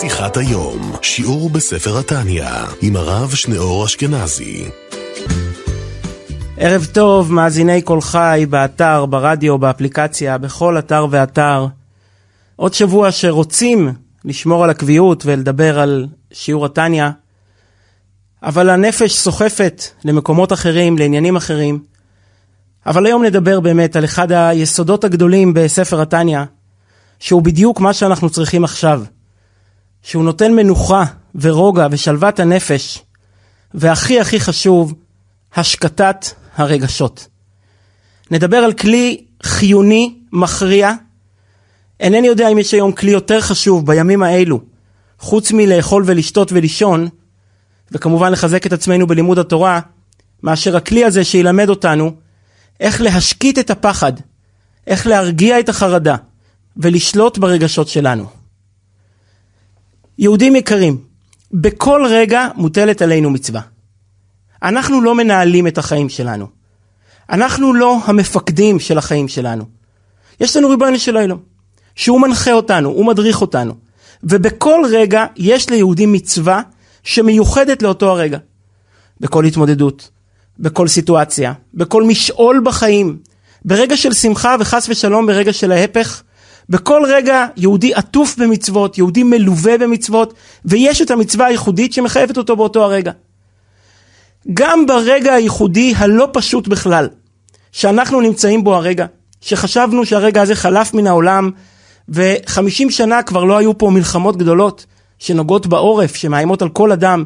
[0.00, 2.48] שיחת היום, שיעור בספר התניא,
[2.82, 4.64] עם הרב שניאור אשכנזי.
[6.56, 11.66] ערב טוב, מאזיני קול חי, באתר, ברדיו, באפליקציה, בכל אתר ואתר.
[12.56, 13.92] עוד שבוע שרוצים
[14.24, 17.08] לשמור על הקביעות ולדבר על שיעור התניא,
[18.42, 21.78] אבל הנפש סוחפת למקומות אחרים, לעניינים אחרים.
[22.86, 26.40] אבל היום נדבר באמת על אחד היסודות הגדולים בספר התניא,
[27.18, 29.02] שהוא בדיוק מה שאנחנו צריכים עכשיו.
[30.02, 33.02] שהוא נותן מנוחה ורוגע ושלוות הנפש,
[33.74, 34.94] והכי הכי חשוב,
[35.54, 36.26] השקטת
[36.56, 37.28] הרגשות.
[38.30, 40.92] נדבר על כלי חיוני, מכריע.
[42.00, 44.60] אינני יודע אם יש היום כלי יותר חשוב בימים האלו,
[45.18, 47.08] חוץ מלאכול ולשתות ולישון,
[47.92, 49.80] וכמובן לחזק את עצמנו בלימוד התורה,
[50.42, 52.12] מאשר הכלי הזה שילמד אותנו
[52.80, 54.12] איך להשקיט את הפחד,
[54.86, 56.16] איך להרגיע את החרדה
[56.76, 58.37] ולשלוט ברגשות שלנו.
[60.18, 60.98] יהודים יקרים,
[61.52, 63.60] בכל רגע מוטלת עלינו מצווה.
[64.62, 66.46] אנחנו לא מנהלים את החיים שלנו.
[67.30, 69.64] אנחנו לא המפקדים של החיים שלנו.
[70.40, 71.36] יש לנו ריבונו של עולם,
[71.94, 73.74] שהוא מנחה אותנו, הוא מדריך אותנו.
[74.22, 76.62] ובכל רגע יש ליהודים מצווה
[77.02, 78.38] שמיוחדת לאותו הרגע.
[79.20, 80.10] בכל התמודדות,
[80.58, 83.18] בכל סיטואציה, בכל משעול בחיים,
[83.64, 86.22] ברגע של שמחה וחס ושלום ברגע של ההפך,
[86.68, 92.84] בכל רגע יהודי עטוף במצוות, יהודי מלווה במצוות, ויש את המצווה הייחודית שמחייבת אותו באותו
[92.84, 93.12] הרגע.
[94.54, 97.08] גם ברגע הייחודי הלא פשוט בכלל,
[97.72, 99.06] שאנחנו נמצאים בו הרגע,
[99.40, 101.50] שחשבנו שהרגע הזה חלף מן העולם,
[102.08, 104.86] וחמישים שנה כבר לא היו פה מלחמות גדולות
[105.18, 107.24] שנוגעות בעורף, שמאיימות על כל אדם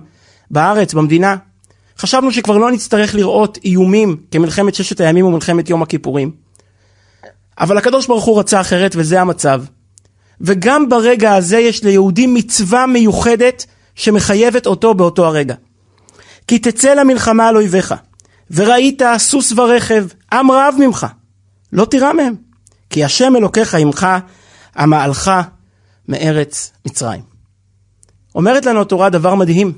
[0.50, 1.36] בארץ, במדינה.
[1.98, 6.41] חשבנו שכבר לא נצטרך לראות איומים כמלחמת ששת הימים ומלחמת יום הכיפורים.
[7.60, 9.62] אבל הקדוש ברוך הוא רצה אחרת וזה המצב.
[10.40, 15.54] וגם ברגע הזה יש ליהודי מצווה מיוחדת שמחייבת אותו באותו הרגע.
[16.46, 17.94] כי תצא למלחמה על אויביך,
[18.50, 21.06] וראית סוס ורכב, עם רב ממך,
[21.72, 22.34] לא תירא מהם,
[22.90, 24.06] כי השם אלוקיך עמך,
[24.74, 25.30] המעלך
[26.08, 27.20] מארץ מצרים.
[28.34, 29.72] אומרת לנו התורה דבר מדהים,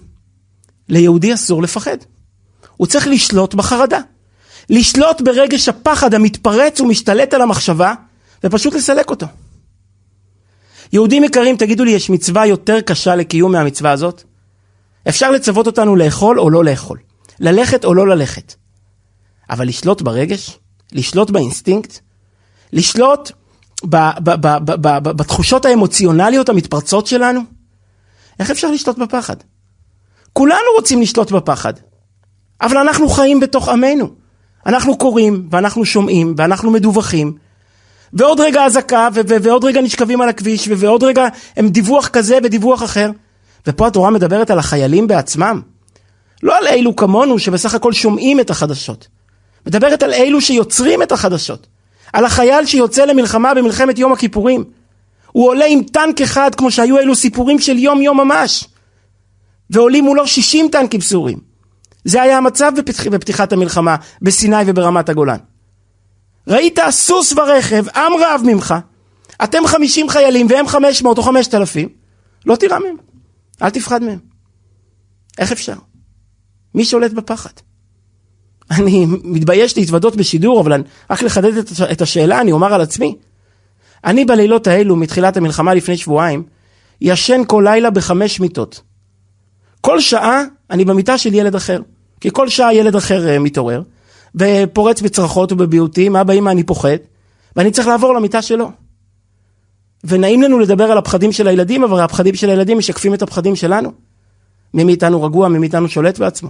[0.88, 1.96] ליהודי אסור לפחד,
[2.76, 3.98] הוא צריך לשלוט בחרדה.
[4.70, 7.94] לשלוט ברגש הפחד המתפרץ ומשתלט על המחשבה,
[8.44, 9.26] ופשוט לסלק אותו.
[10.92, 14.22] יהודים יקרים, תגידו לי, יש מצווה יותר קשה לקיום מהמצווה הזאת?
[15.08, 16.98] אפשר לצוות אותנו לאכול או לא לאכול,
[17.40, 18.54] ללכת או לא ללכת.
[19.50, 20.58] אבל לשלוט ברגש?
[20.92, 21.98] לשלוט באינסטינקט?
[22.72, 23.30] לשלוט
[23.88, 27.40] ב- ב- ב- בתחושות האמוציונליות המתפרצות שלנו?
[28.38, 29.36] איך אפשר לשלוט בפחד?
[30.32, 31.72] כולנו רוצים לשלוט בפחד,
[32.60, 34.23] אבל אנחנו חיים בתוך עמנו.
[34.66, 37.32] אנחנו קוראים, ואנחנו שומעים, ואנחנו מדווחים,
[38.12, 41.26] ועוד רגע אזעקה, ועוד רגע נשכבים על הכביש, ועוד רגע
[41.56, 43.10] הם דיווח כזה ודיווח אחר.
[43.66, 45.60] ופה התורה מדברת על החיילים בעצמם.
[46.42, 49.08] לא על אלו כמונו שבסך הכל שומעים את החדשות.
[49.66, 51.66] מדברת על אלו שיוצרים את החדשות.
[52.12, 54.64] על החייל שיוצא למלחמה במלחמת יום הכיפורים.
[55.32, 58.64] הוא עולה עם טנק אחד כמו שהיו אלו סיפורים של יום יום ממש.
[59.70, 61.53] ועולים מולו 60 טנקים סורים.
[62.04, 65.38] זה היה המצב בפתח, בפתיחת המלחמה בסיני וברמת הגולן.
[66.48, 68.74] ראית סוס ורכב, עם רב ממך,
[69.44, 71.88] אתם חמישים חיילים והם חמש מאות או חמשת אלפים,
[72.46, 72.96] לא תירא מהם,
[73.62, 74.18] אל תפחד מהם.
[75.38, 75.74] איך אפשר?
[76.74, 77.50] מי שולט בפחד?
[78.70, 81.52] אני מתבייש להתוודות בשידור, אבל רק לחדד
[81.92, 83.16] את השאלה, אני אומר על עצמי.
[84.04, 86.42] אני בלילות האלו, מתחילת המלחמה לפני שבועיים,
[87.00, 88.82] ישן כל לילה בחמש מיטות.
[89.80, 91.80] כל שעה אני במיטה של ילד אחר.
[92.20, 93.82] כי כל שעה ילד אחר אה, מתעורר,
[94.34, 96.96] ופורץ בצרחות ובביוטים, אבא אמא אני פוחד,
[97.56, 98.70] ואני צריך לעבור למיטה שלו.
[100.04, 103.92] ונעים לנו לדבר על הפחדים של הילדים, אבל הפחדים של הילדים משקפים את הפחדים שלנו.
[104.74, 106.48] מי מאיתנו רגוע, מי מאיתנו שולט בעצמו.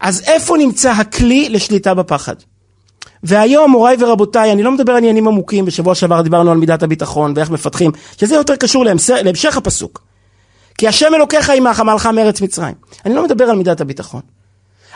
[0.00, 2.34] אז איפה נמצא הכלי לשליטה בפחד?
[3.22, 7.32] והיום, מוריי ורבותיי, אני לא מדבר על עניינים עמוקים, בשבוע שעבר דיברנו על מידת הביטחון
[7.36, 10.02] ואיך מפתחים, שזה יותר קשור להמשך, להמשך הפסוק.
[10.78, 12.74] כי השם אלוקיך עמך, מלך מארץ מצרים.
[13.06, 14.20] אני לא מדבר על מידת הביטחון.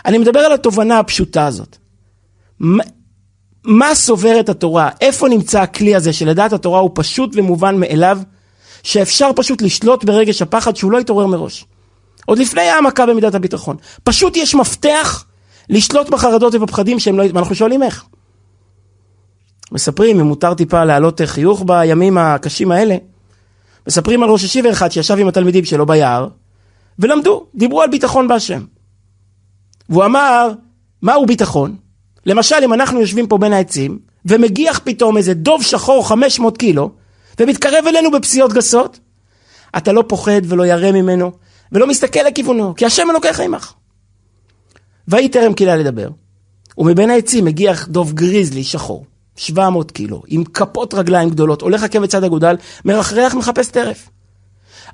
[0.05, 1.77] אני מדבר על התובנה הפשוטה הזאת.
[3.65, 4.91] מה סוברת התורה?
[5.01, 8.19] איפה נמצא הכלי הזה שלדעת התורה הוא פשוט ומובן מאליו,
[8.83, 11.65] שאפשר פשוט לשלוט ברגש הפחד שהוא לא יתעורר מראש.
[12.27, 13.77] עוד לפני העמקה במידת הביטחון.
[14.05, 15.25] פשוט יש מפתח
[15.71, 17.25] לשלוט בחרדות ובפחדים שהם לא...
[17.35, 18.05] ואנחנו שואלים איך.
[19.73, 22.97] מספרים, אם מותר טיפה להעלות חיוך בימים הקשים האלה,
[23.87, 26.29] מספרים על ראש השיבר אחד שישב עם התלמידים שלו ביער,
[26.99, 28.65] ולמדו, דיברו על ביטחון בהשם.
[29.89, 30.53] והוא אמר,
[31.03, 31.77] מהו ביטחון?
[32.27, 36.91] למשל, אם אנחנו יושבים פה בין העצים, ומגיח פתאום איזה דוב שחור 500 קילו,
[37.41, 38.99] ומתקרב אלינו בפסיעות גסות,
[39.77, 41.33] אתה לא פוחד ולא ירא ממנו,
[41.73, 43.73] ולא מסתכל לכיוונו, כי השם אלוקיך עמך.
[45.09, 46.09] ויהי טרם קהילה לדבר,
[46.79, 49.05] ומבין העצים הגיח דוב גריזלי שחור,
[49.37, 54.09] 700 קילו, עם כפות רגליים גדולות, הולך עקב בצד אגודל, מרחרח מחפש טרף.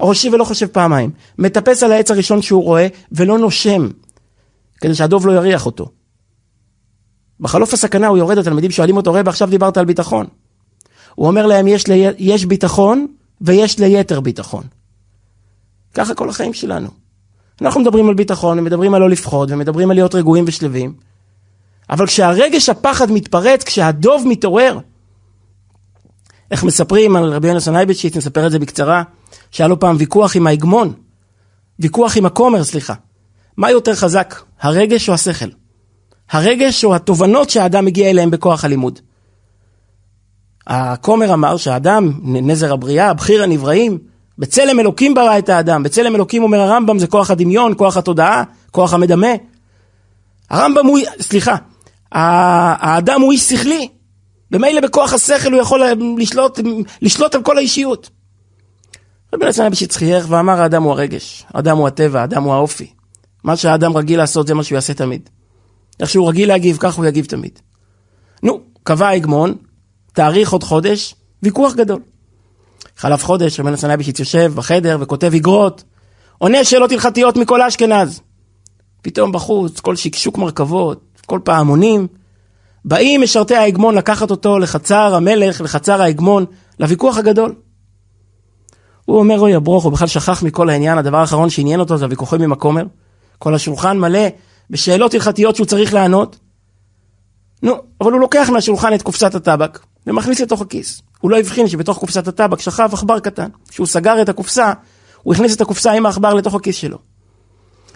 [0.01, 3.89] הראשי ולא חושב פעמיים, מטפס על העץ הראשון שהוא רואה, ולא נושם,
[4.81, 5.88] כדי שהדוב לא יריח אותו.
[7.41, 10.27] בחלוף הסכנה הוא יורד, התלמידים שואלים אותו, רב, עכשיו דיברת על ביטחון.
[11.15, 13.06] הוא אומר להם, יש, לי, יש ביטחון
[13.41, 14.65] ויש ליתר ביטחון.
[15.94, 16.88] ככה כל החיים שלנו.
[17.62, 20.93] אנחנו מדברים על ביטחון, ומדברים על לא לפחוד, ומדברים על להיות רגועים ושלווים.
[21.91, 24.79] אבל כשהרגש הפחד מתפרץ, כשהדוב מתעורר,
[26.50, 29.03] איך מספרים על רבי יונס אייבשיץ, נספר את זה בקצרה,
[29.50, 30.93] שהיה לו פעם ויכוח עם ההגמון,
[31.79, 32.94] ויכוח עם הכומר, סליחה.
[33.61, 35.49] מה יותר חזק, הרגש או השכל?
[36.31, 38.99] הרגש או התובנות שהאדם מגיע אליהם בכוח הלימוד.
[40.67, 43.99] הכומר אמר שהאדם, נזר הבריאה, בחיר הנבראים,
[44.39, 48.95] בצלם אלוקים ברא את האדם, בצלם אלוקים אומר הרמב"ם זה כוח הדמיון, כוח התודעה, כוח
[48.95, 49.33] המדמה.
[50.51, 51.57] הרמב"ם הוא, סליחה,
[52.12, 53.89] האדם הוא איש שכלי,
[54.51, 55.83] במילא בכוח השכל הוא יכול
[56.19, 56.61] לשלוט,
[57.03, 58.11] לשלוט על כל האישיות.
[59.35, 63.00] רבי נצן אבישיץ חייך ואמר האדם הוא הרגש, האדם הוא הטבע, האדם הוא האופי.
[63.45, 65.29] מה שהאדם רגיל לעשות זה מה שהוא יעשה תמיד.
[66.01, 67.59] איך שהוא רגיל להגיב, כך הוא יגיב תמיד.
[68.43, 69.55] נו, קבע ההגמון,
[70.13, 72.01] תאריך עוד חודש, ויכוח גדול.
[72.97, 75.85] חלף חודש, רבי נתן אבישיץ יושב בחדר וכותב איגרות,
[76.39, 78.21] עונה שאלות הלכתיות מכל אשכנז.
[79.03, 82.07] פתאום בחוץ, כל שקשוק מרכבות, כל פעמונים,
[82.85, 86.45] באים משרתי ההגמון לקחת אותו לחצר המלך, לחצר ההגמון,
[86.81, 87.55] לוויכוח הגדול.
[89.05, 92.43] הוא אומר, אוי הברוך, הוא בכלל שכח מכל העניין, הדבר האחרון שעניין אותו זה הוויכוחים
[92.43, 92.85] עם הכומר.
[93.41, 94.29] כל השולחן מלא
[94.71, 96.39] בשאלות הלכתיות שהוא צריך לענות.
[97.63, 101.03] נו, אבל הוא לוקח מהשולחן את קופסת הטבק ומכניס לתוך הכיס.
[101.21, 103.49] הוא לא הבחין שבתוך קופסת הטבק שכב עכבר קטן.
[103.69, 104.73] כשהוא סגר את הקופסה,
[105.23, 106.99] הוא הכניס את הקופסה עם העכבר לתוך הכיס שלו.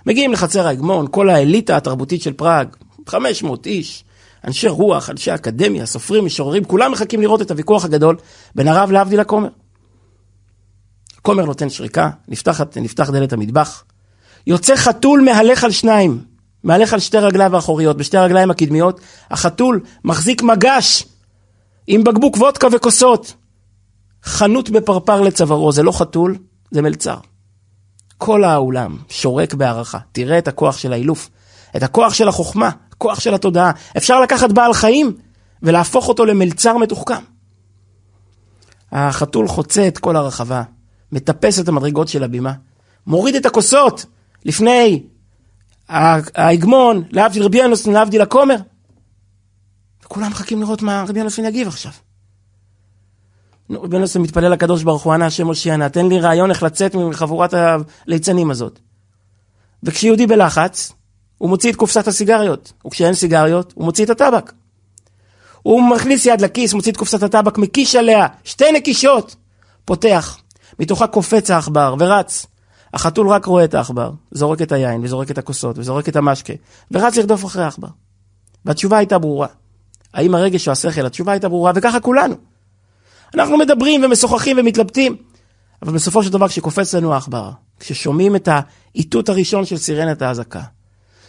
[0.07, 2.69] מגיעים לחצר ההגמון, כל האליטה התרבותית של פראג,
[3.07, 4.05] 500 איש,
[4.47, 8.17] אנשי רוח, אנשי אקדמיה, סופרים, משוררים, כולם מחכים לראות את הוויכוח הגדול
[8.55, 9.49] בין הרב להבדיל הכומר.
[11.19, 13.85] הכומר נותן שריקה, נפתחת, נפתח דלת המטבח,
[14.47, 16.25] יוצא חתול מהלך על שניים,
[16.65, 19.01] מהלך על שתי רגליו האחוריות, בשתי הרגליים הקדמיות,
[19.31, 21.05] החתול מחזיק מגש
[21.87, 23.35] עם בקבוק וודקה וכוסות.
[24.25, 26.37] חנות בפרפר לצווארו, זה לא חתול,
[26.71, 27.17] זה מלצר.
[28.19, 29.99] כל האולם שורק בהערכה.
[30.13, 31.31] תראה את הכוח של האילוף,
[31.77, 33.71] את הכוח של החוכמה, הכוח של התודעה.
[33.97, 35.17] אפשר לקחת בעל חיים
[35.63, 37.23] ולהפוך אותו למלצר מתוחכם.
[38.93, 40.63] החתול חוצה את כל הרחבה,
[41.13, 42.53] מטפס את המדרגות של הבימה,
[43.07, 44.07] מוריד את הכוסות
[44.45, 45.03] לפני
[45.89, 48.57] ההגמון, להבדיל רבי ינוסון, להבדיל הכומר.
[50.05, 51.93] וכולם מחכים לראות מה רבי ינוסון יגיב עכשיו.
[53.69, 56.95] נו, רבי ינוסון מתפלל לקדוש ברוך הוא, אנא השם הושיענה, תן לי רעיון איך לצאת
[56.95, 58.79] מחבורת הליצנים הזאת.
[59.83, 60.93] וכשיהודי בלחץ,
[61.39, 64.53] הוא מוציא את קופסת הסיגריות, וכשאין סיגריות, הוא מוציא את הטבק.
[65.63, 69.37] הוא מכניס יד לכיס, מוציא את קופסת הטבק, מקיש עליה, שתי נקישות,
[69.85, 70.39] פותח,
[70.79, 72.47] מתוכה קופץ העכבר ורץ.
[72.95, 76.53] החתול רק רואה את העכבר, זורק את היין וזורק את הכוסות וזורק את המשקה,
[76.91, 77.89] ורץ לרדוף אחרי העכבר.
[78.65, 79.47] והתשובה הייתה ברורה.
[80.15, 81.07] האם הרגש או השכל?
[81.07, 82.35] התשובה הייתה ברורה, וככה כולנו.
[83.35, 85.17] אנחנו מדברים ומשוחחים ומתלבטים,
[85.83, 88.49] אבל בסופו של דבר כשקופץ לנו העכבר, כששומעים את
[88.95, 90.63] האיתות הראשון של סירנת האזעקה,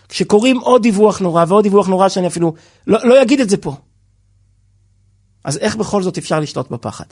[0.09, 2.53] כשקוראים עוד דיווח נורא ועוד דיווח נורא שאני אפילו
[2.87, 3.75] לא, לא אגיד את זה פה,
[5.43, 7.05] אז איך בכל זאת אפשר לשתות בפחד?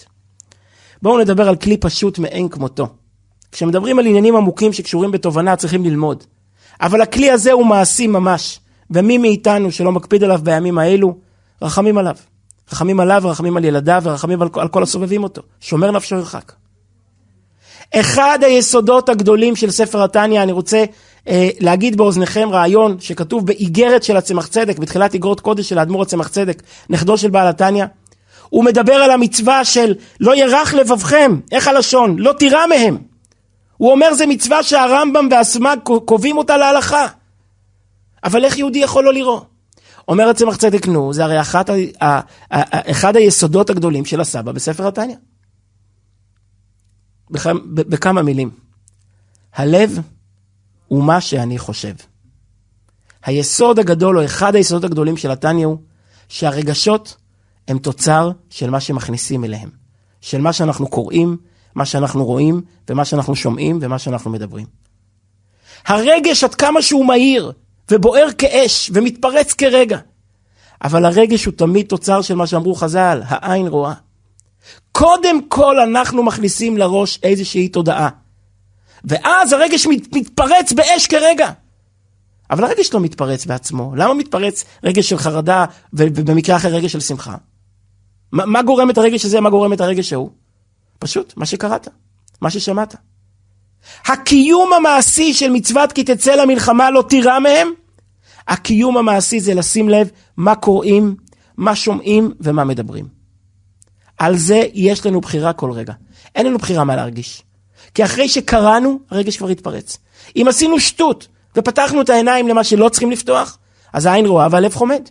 [1.01, 2.87] בואו נדבר על כלי פשוט מאין כמותו.
[3.53, 6.23] כשמדברים על עניינים עמוקים שקשורים בתובנה צריכים ללמוד.
[6.81, 8.59] אבל הכלי הזה הוא מעשי ממש,
[8.91, 11.17] ומי מאיתנו שלא מקפיד עליו בימים האלו,
[11.61, 12.15] רחמים עליו.
[12.71, 15.41] רחמים עליו ורחמים על ילדיו ורחמים על, על כל הסובבים אותו.
[15.59, 16.51] שומר נפשו ירחק.
[17.95, 20.83] אחד היסודות הגדולים של ספר התניא, אני רוצה
[21.27, 26.27] אה, להגיד באוזניכם רעיון שכתוב באיגרת של הצמח צדק, בתחילת איגרות קודש של האדמו"ר הצמח
[26.27, 27.85] צדק, נכדו של בעל התניא.
[28.49, 32.15] הוא מדבר על המצווה של לא ירח לבבכם, איך הלשון?
[32.19, 33.12] לא תירא מהם.
[33.83, 37.07] הוא אומר זה מצווה שהרמב"ם והסמ"ג קובעים אותה להלכה.
[38.23, 39.45] אבל איך יהודי יכול לא לראות?
[40.07, 42.19] אומר הצמח צדק נו, זה הרי אחת, ה, ה,
[42.51, 45.15] ה, אחד היסודות הגדולים של הסבא בספר התניא.
[47.75, 48.51] בכמה מילים.
[49.53, 49.99] הלב
[50.87, 51.93] הוא מה שאני חושב.
[53.25, 55.77] היסוד הגדול, או אחד היסודות הגדולים של התניא הוא
[56.29, 57.15] שהרגשות
[57.67, 59.69] הם תוצר של מה שמכניסים אליהם.
[60.21, 61.37] של מה שאנחנו קוראים,
[61.75, 64.65] מה שאנחנו רואים, ומה שאנחנו שומעים, ומה שאנחנו מדברים.
[65.85, 67.51] הרגש, עד כמה שהוא מהיר,
[67.91, 69.97] ובוער כאש, ומתפרץ כרגע.
[70.83, 73.93] אבל הרגש הוא תמיד תוצר של מה שאמרו חז"ל, העין רואה.
[74.91, 78.09] קודם כל אנחנו מכניסים לראש איזושהי תודעה.
[79.05, 81.51] ואז הרגש מת, מתפרץ באש כרגע.
[82.51, 83.95] אבל הרגש לא מתפרץ בעצמו.
[83.95, 87.35] למה מתפרץ רגש של חרדה ובמקרה אחר רגש של שמחה?
[88.31, 90.29] מה, מה גורם את הרגש הזה, מה גורם את הרגש ההוא?
[91.03, 91.87] פשוט, מה שקראת,
[92.41, 92.95] מה ששמעת.
[94.05, 97.67] הקיום המעשי של מצוות כי תצא למלחמה לא תירא מהם,
[98.47, 101.15] הקיום המעשי זה לשים לב מה קוראים,
[101.57, 103.07] מה שומעים ומה מדברים.
[104.17, 105.93] על זה יש לנו בחירה כל רגע.
[106.35, 107.43] אין לנו בחירה מה להרגיש.
[107.93, 109.97] כי אחרי שקראנו, הרגש כבר התפרץ.
[110.35, 113.57] אם עשינו שטות ופתחנו את העיניים למה שלא צריכים לפתוח,
[113.93, 115.01] אז העין רואה והלב חומד.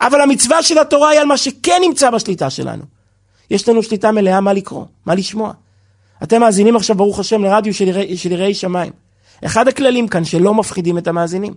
[0.00, 2.93] אבל המצווה של התורה היא על מה שכן נמצא בשליטה שלנו.
[3.50, 5.52] יש לנו שליטה מלאה מה לקרוא, מה לשמוע.
[6.22, 8.92] אתם מאזינים עכשיו, ברוך השם, לרדיו של יראי, שמיים.
[9.44, 11.54] אחד הכללים כאן שלא מפחידים את המאזינים.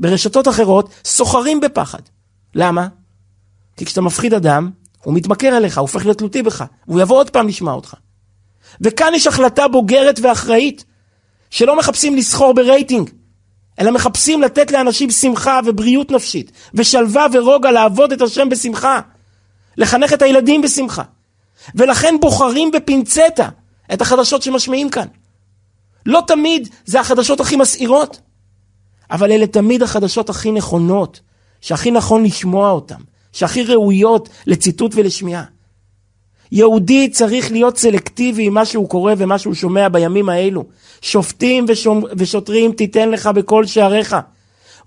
[0.00, 2.02] ברשתות אחרות סוחרים בפחד.
[2.54, 2.88] למה?
[3.76, 4.70] כי כשאתה מפחיד אדם,
[5.04, 7.94] הוא מתמכר אליך, הוא הופך להיות תלותי בך, והוא יבוא עוד פעם לשמוע אותך.
[8.80, 10.84] וכאן יש החלטה בוגרת ואחראית,
[11.50, 13.10] שלא מחפשים לסחור ברייטינג,
[13.80, 19.00] אלא מחפשים לתת לאנשים שמחה ובריאות נפשית, ושלווה ורוגע לעבוד את השם בשמחה,
[19.78, 21.02] לחנך את הילדים בשמחה.
[21.74, 23.48] ולכן בוחרים בפינצטה
[23.92, 25.06] את החדשות שמשמיעים כאן.
[26.06, 28.20] לא תמיד זה החדשות הכי מסעירות,
[29.10, 31.20] אבל אלה תמיד החדשות הכי נכונות,
[31.60, 33.00] שהכי נכון לשמוע אותן,
[33.32, 35.44] שהכי ראויות לציטוט ולשמיעה.
[36.52, 40.64] יהודי צריך להיות סלקטיבי עם מה שהוא קורא ומה שהוא שומע בימים האלו.
[41.00, 44.16] שופטים ושומר, ושוטרים תיתן לך בכל שעריך.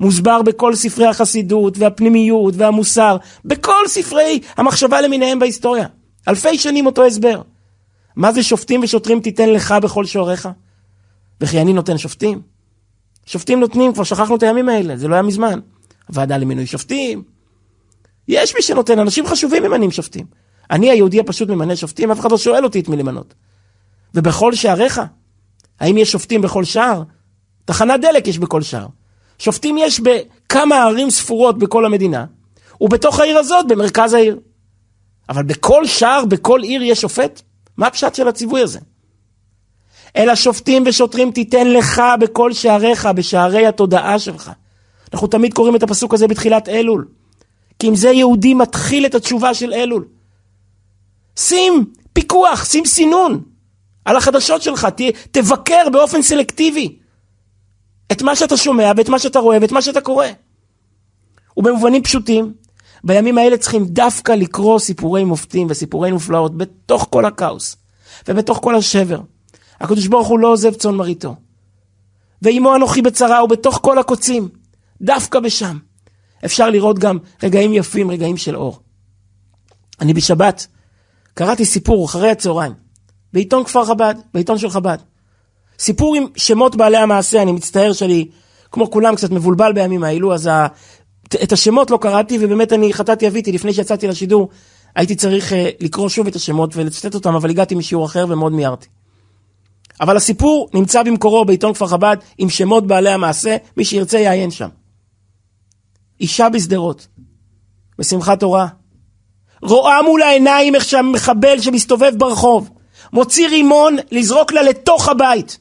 [0.01, 5.85] מוסבר בכל ספרי החסידות והפנימיות והמוסר, בכל ספרי המחשבה למיניהם בהיסטוריה.
[6.27, 7.41] אלפי שנים אותו הסבר.
[8.15, 10.49] מה זה שופטים ושוטרים תיתן לך בכל שעריך?
[11.41, 12.41] וכי אני נותן שופטים?
[13.25, 15.59] שופטים נותנים, כבר שכחנו את הימים האלה, זה לא היה מזמן.
[16.07, 17.23] הוועדה למינוי שופטים.
[18.27, 20.25] יש מי שנותן, אנשים חשובים ממנים שופטים.
[20.71, 23.33] אני היהודי הפשוט ממנה שופטים, אף אחד לא שואל אותי את מי למנות.
[24.15, 25.01] ובכל שעריך,
[25.79, 27.03] האם יש שופטים בכל שער?
[27.65, 28.87] תחנת דלק יש בכל שער.
[29.41, 32.25] שופטים יש בכמה ערים ספורות בכל המדינה,
[32.81, 34.39] ובתוך העיר הזאת, במרכז העיר.
[35.29, 37.41] אבל בכל שער, בכל עיר יש שופט?
[37.77, 38.79] מה הפשט של הציווי הזה?
[40.15, 44.51] אלא שופטים ושוטרים תיתן לך בכל שעריך, בשערי התודעה שלך.
[45.13, 47.07] אנחנו תמיד קוראים את הפסוק הזה בתחילת אלול.
[47.79, 50.05] כי אם זה יהודי מתחיל את התשובה של אלול.
[51.39, 53.43] שים פיקוח, שים סינון
[54.05, 57.00] על החדשות שלך, ת, תבקר באופן סלקטיבי
[58.11, 60.25] את מה שאתה שומע ואת מה שאתה רואה ואת מה שאתה קורא.
[61.57, 62.53] ובמובנים פשוטים,
[63.03, 67.75] בימים האלה צריכים דווקא לקרוא סיפורי מופתים וסיפורי מופלאות בתוך כל הכאוס
[68.27, 69.21] ובתוך כל השבר.
[69.81, 71.35] הקדוש ברוך הוא לא עוזב צאן מרעיתו.
[72.41, 74.49] ועמו אנוכי בצרה ובתוך כל הקוצים,
[75.01, 75.77] דווקא בשם.
[76.45, 78.79] אפשר לראות גם רגעים יפים, רגעים של אור.
[80.01, 80.67] אני בשבת
[81.33, 82.73] קראתי סיפור אחרי הצהריים,
[83.33, 84.97] בעיתון כפר חב"ד, בעיתון של חב"ד.
[85.79, 88.27] סיפור עם שמות בעלי המעשה, אני מצטער שאני,
[88.71, 90.67] כמו כולם, קצת מבולבל בימים האלו, אז ה...
[91.43, 94.49] את השמות לא קראתי, ובאמת אני חטאתי אביתי, לפני שיצאתי לשידור,
[94.95, 98.87] הייתי צריך uh, לקרוא שוב את השמות ולצטט אותם, אבל הגעתי משיעור אחר ומאוד מיהרתי.
[100.01, 104.69] אבל הסיפור נמצא במקורו בעיתון כפר חב"ד עם שמות בעלי המעשה, מי שירצה יעיין שם.
[106.19, 107.07] אישה בשדרות,
[107.99, 108.67] בשמחת תורה,
[109.61, 112.69] רואה מול העיניים איך שהמחבל שמסתובב ברחוב,
[113.13, 115.57] מוציא רימון לזרוק לה לתוך הבית.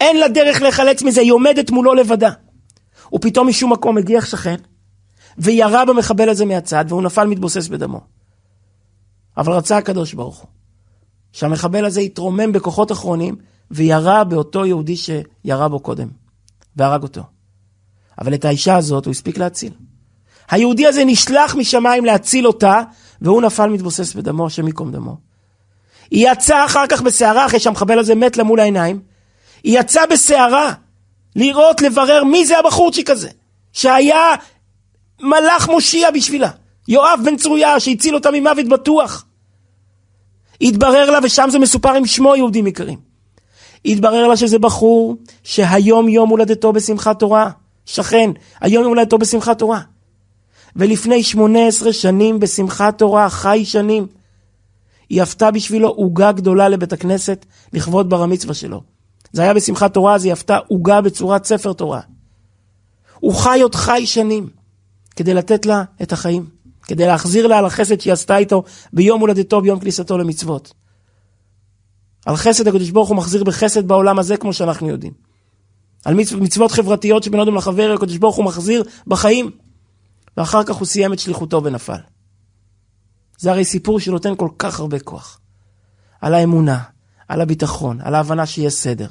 [0.00, 2.30] אין לה דרך להיחלץ מזה, היא עומדת מולו לבדה.
[3.14, 4.56] ופתאום משום מקום הגיח שכן,
[5.38, 8.00] וירה במחבל הזה מהצד, והוא נפל מתבוסס בדמו.
[9.36, 10.48] אבל רצה הקדוש ברוך הוא,
[11.32, 13.36] שהמחבל הזה יתרומם בכוחות אחרונים,
[13.70, 16.08] וירה באותו יהודי שירה בו קודם,
[16.76, 17.22] והרג אותו.
[18.18, 19.72] אבל את האישה הזאת הוא הספיק להציל.
[20.50, 22.80] היהודי הזה נשלח משמיים להציל אותה,
[23.20, 25.31] והוא נפל מתבוסס בדמו, השם ייקום דמו.
[26.12, 29.00] היא יצאה אחר כך בסערה, אחרי שהמחבל הזה מת לה מול העיניים,
[29.64, 30.72] היא יצאה בסערה
[31.36, 33.28] לראות, לברר מי זה הבחורצ'יק הזה,
[33.72, 34.34] שהיה
[35.20, 36.50] מלאך מושיע בשבילה.
[36.88, 39.24] יואב בן צרויה, שהציל אותה ממוות בטוח.
[40.60, 42.98] התברר לה, ושם זה מסופר עם שמו יהודים יקרים.
[43.84, 47.50] התברר לה שזה בחור שהיום יום הולדתו בשמחת תורה.
[47.86, 49.80] שכן, היום יום הולדתו בשמחת תורה.
[50.76, 54.06] ולפני 18 שנים בשמחת תורה, חי שנים,
[55.12, 58.82] היא עפתה בשבילו עוגה גדולה לבית הכנסת לכבוד בר המצווה שלו.
[59.32, 62.00] זה היה בשמחת תורה, אז היא עפתה עוגה בצורת ספר תורה.
[63.20, 64.48] הוא חי עוד חי שנים
[65.16, 66.46] כדי לתת לה את החיים,
[66.82, 70.72] כדי להחזיר לה על החסד שהיא עשתה איתו ביום הולדתו, ביום כניסתו למצוות.
[72.26, 75.12] על חסד הקדוש ברוך הוא מחזיר בחסד בעולם הזה כמו שאנחנו יודעים.
[76.04, 79.50] על מצוות חברתיות שבין אדם לחבר, הקדוש ברוך הוא מחזיר בחיים.
[80.36, 82.11] ואחר כך הוא סיים את שליחותו ונפל.
[83.42, 85.40] זה הרי סיפור שנותן כל כך הרבה כוח.
[86.20, 86.78] על האמונה,
[87.28, 89.08] על הביטחון, על ההבנה שיש סדר.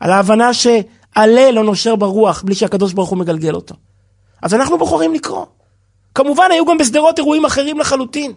[0.00, 3.74] על ההבנה שעלה לא נושר ברוח בלי שהקדוש ברוך הוא מגלגל אותו.
[4.42, 5.46] אז אנחנו בוחרים לקרוא.
[6.14, 8.32] כמובן היו גם בשדרות אירועים אחרים לחלוטין.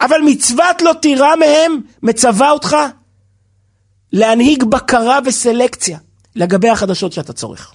[0.00, 2.76] אבל מצוות לא תירא מהם מצווה אותך
[4.12, 5.98] להנהיג בקרה וסלקציה
[6.36, 7.74] לגבי החדשות שאתה צורך.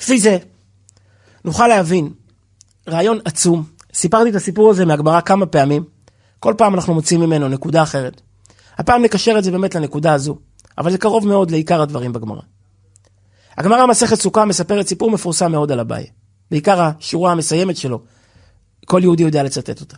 [0.00, 0.38] לפי זה
[1.44, 2.12] נוכל להבין
[2.88, 3.77] רעיון עצום.
[3.98, 5.84] סיפרתי את הסיפור הזה מהגמרא כמה פעמים.
[6.38, 8.20] כל פעם אנחנו מוצאים ממנו נקודה אחרת.
[8.78, 10.38] הפעם נקשר את זה באמת לנקודה הזו,
[10.78, 12.40] אבל זה קרוב מאוד לעיקר הדברים בגמרא.
[13.56, 16.06] הגמרא מסכת סוכה מספרת סיפור מפורסם מאוד על אביי.
[16.50, 18.02] בעיקר השורה המסיימת שלו,
[18.86, 19.96] כל יהודי יודע לצטט אותה.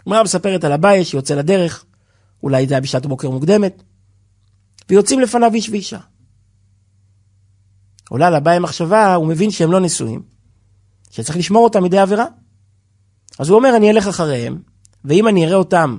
[0.00, 1.84] הגמרא מספרת על אביי שיוצא לדרך,
[2.42, 3.82] אולי זה היה בשעת בוקר מוקדמת,
[4.88, 5.98] ויוצאים לפניו איש ואישה.
[8.10, 10.22] עולה לאביי מחשבה, הוא מבין שהם לא נשואים,
[11.10, 12.24] שצריך לשמור אותם מידי עבירה.
[13.38, 14.58] אז הוא אומר, אני אלך אחריהם,
[15.04, 15.96] ואם אני אראה אותם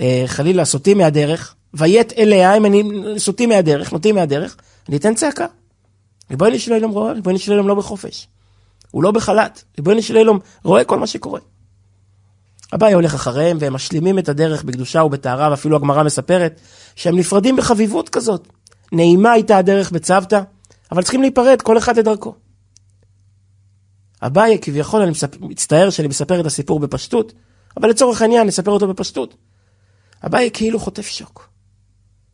[0.00, 2.82] אה, חלילה סוטים מהדרך, ויית אליה, אם אני
[3.18, 4.56] סוטים מהדרך, נוטים מהדרך,
[4.88, 5.46] אני אתן צעקה.
[6.30, 8.28] ריבונו של עולם רואה, ריבונו של עולם לא בחופש.
[8.90, 9.64] הוא לא בחל"ת.
[9.78, 11.40] ריבונו של עולם רואה כל מה שקורה.
[12.74, 16.60] אביי הולך אחריהם והם משלימים את הדרך בקדושה ובטהרה, ואפילו הגמרא מספרת
[16.96, 18.48] שהם נפרדים בחביבות כזאת.
[18.92, 20.40] נעימה הייתה הדרך בצוותא,
[20.92, 22.34] אבל צריכים להיפרד, כל אחד לדרכו.
[24.26, 27.32] אביי כביכול, אני מצטער שאני מספר את הסיפור בפשטות,
[27.76, 29.36] אבל לצורך העניין נספר אותו בפשטות.
[30.26, 31.48] אביי כאילו חוטף שוק.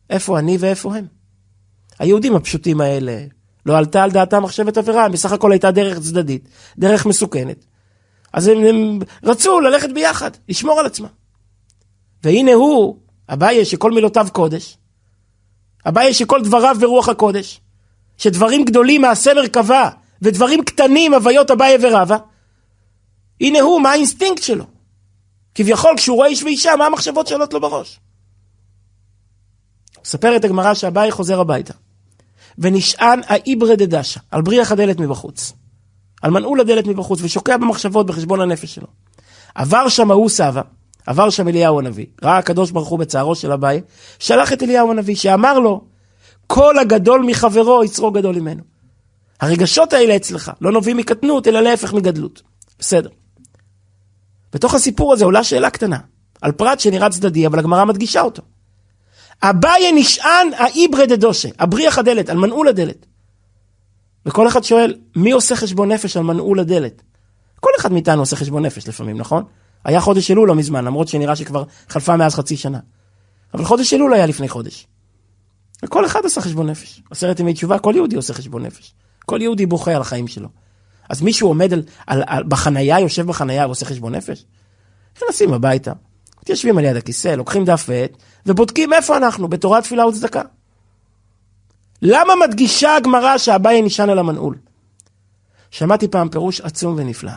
[0.09, 1.05] איפה אני ואיפה הם?
[1.99, 3.25] היהודים הפשוטים האלה,
[3.65, 7.65] לא עלתה על דעתם מחשבת עבירה, בסך הכל הייתה דרך צדדית, דרך מסוכנת.
[8.33, 11.07] אז הם, הם רצו ללכת ביחד, לשמור על עצמם.
[12.23, 12.97] והנה הוא,
[13.29, 14.77] אביי שכל מילותיו קודש,
[15.87, 17.61] אביי שכל דבריו ברוח הקודש,
[18.17, 19.89] שדברים גדולים מעשה מרכבה,
[20.21, 22.17] ודברים קטנים הוויות אביי ורבא,
[23.41, 24.65] הנה הוא, מה האינסטינקט שלו?
[25.55, 27.99] כביכול, כשהוא רואה איש ואישה, מה המחשבות שעולות לו בראש?
[30.05, 31.73] מספרת הגמרא שאביי חוזר הביתה.
[32.57, 35.53] ונשען אעיברא דדשא, על בריח הדלת מבחוץ.
[36.21, 38.87] על מנעול הדלת מבחוץ, ושוקע במחשבות בחשבון הנפש שלו.
[39.55, 40.61] עבר שם ההוא סבא,
[41.05, 43.81] עבר שם אליהו הנביא, ראה הקדוש ברוך הוא בצערו של אביי,
[44.19, 45.81] שלח את אליהו הנביא, שאמר לו,
[46.47, 48.70] כל הגדול מחברו יצרו גדול ממנו.
[49.41, 52.41] הרגשות האלה אצלך לא נובעים מקטנות, אלא להפך מגדלות.
[52.79, 53.09] בסדר.
[54.53, 55.97] בתוך הסיפור הזה עולה שאלה קטנה,
[56.41, 58.41] על פרט שנראה צדדי, אבל הגמרא מדגישה אותו.
[59.43, 63.05] אביי נשען האיברא דדושה, הבריח הדלת, על מנעול הדלת.
[64.25, 67.01] וכל אחד שואל, מי עושה חשבון נפש על מנעול הדלת?
[67.59, 69.43] כל אחד מאיתנו עושה חשבון נפש לפעמים, נכון?
[69.85, 72.79] היה חודש אלול לא מזמן, למרות שנראה שכבר חלפה מאז חצי שנה.
[73.53, 74.87] אבל חודש אלול היה לפני חודש.
[75.83, 77.01] וכל אחד עושה חשבון נפש.
[77.11, 78.93] עשרת ימי תשובה, כל יהודי עושה חשבון נפש.
[79.25, 80.49] כל יהודי בוכה על החיים שלו.
[81.09, 84.45] אז מישהו עומד על, על, על, בחנייה, יושב בחנייה ועושה חשבון נפש?
[85.17, 85.91] נכנסים הביתה,
[86.41, 88.11] מתיישבים על יד הכיסא, לוקחים דף ועט,
[88.45, 90.41] ובודקים איפה אנחנו, בתורת תפילה וצדקה.
[92.01, 94.57] למה מדגישה הגמרא שאביי נשען על המנעול?
[95.71, 97.31] שמעתי פעם פירוש עצום ונפלא.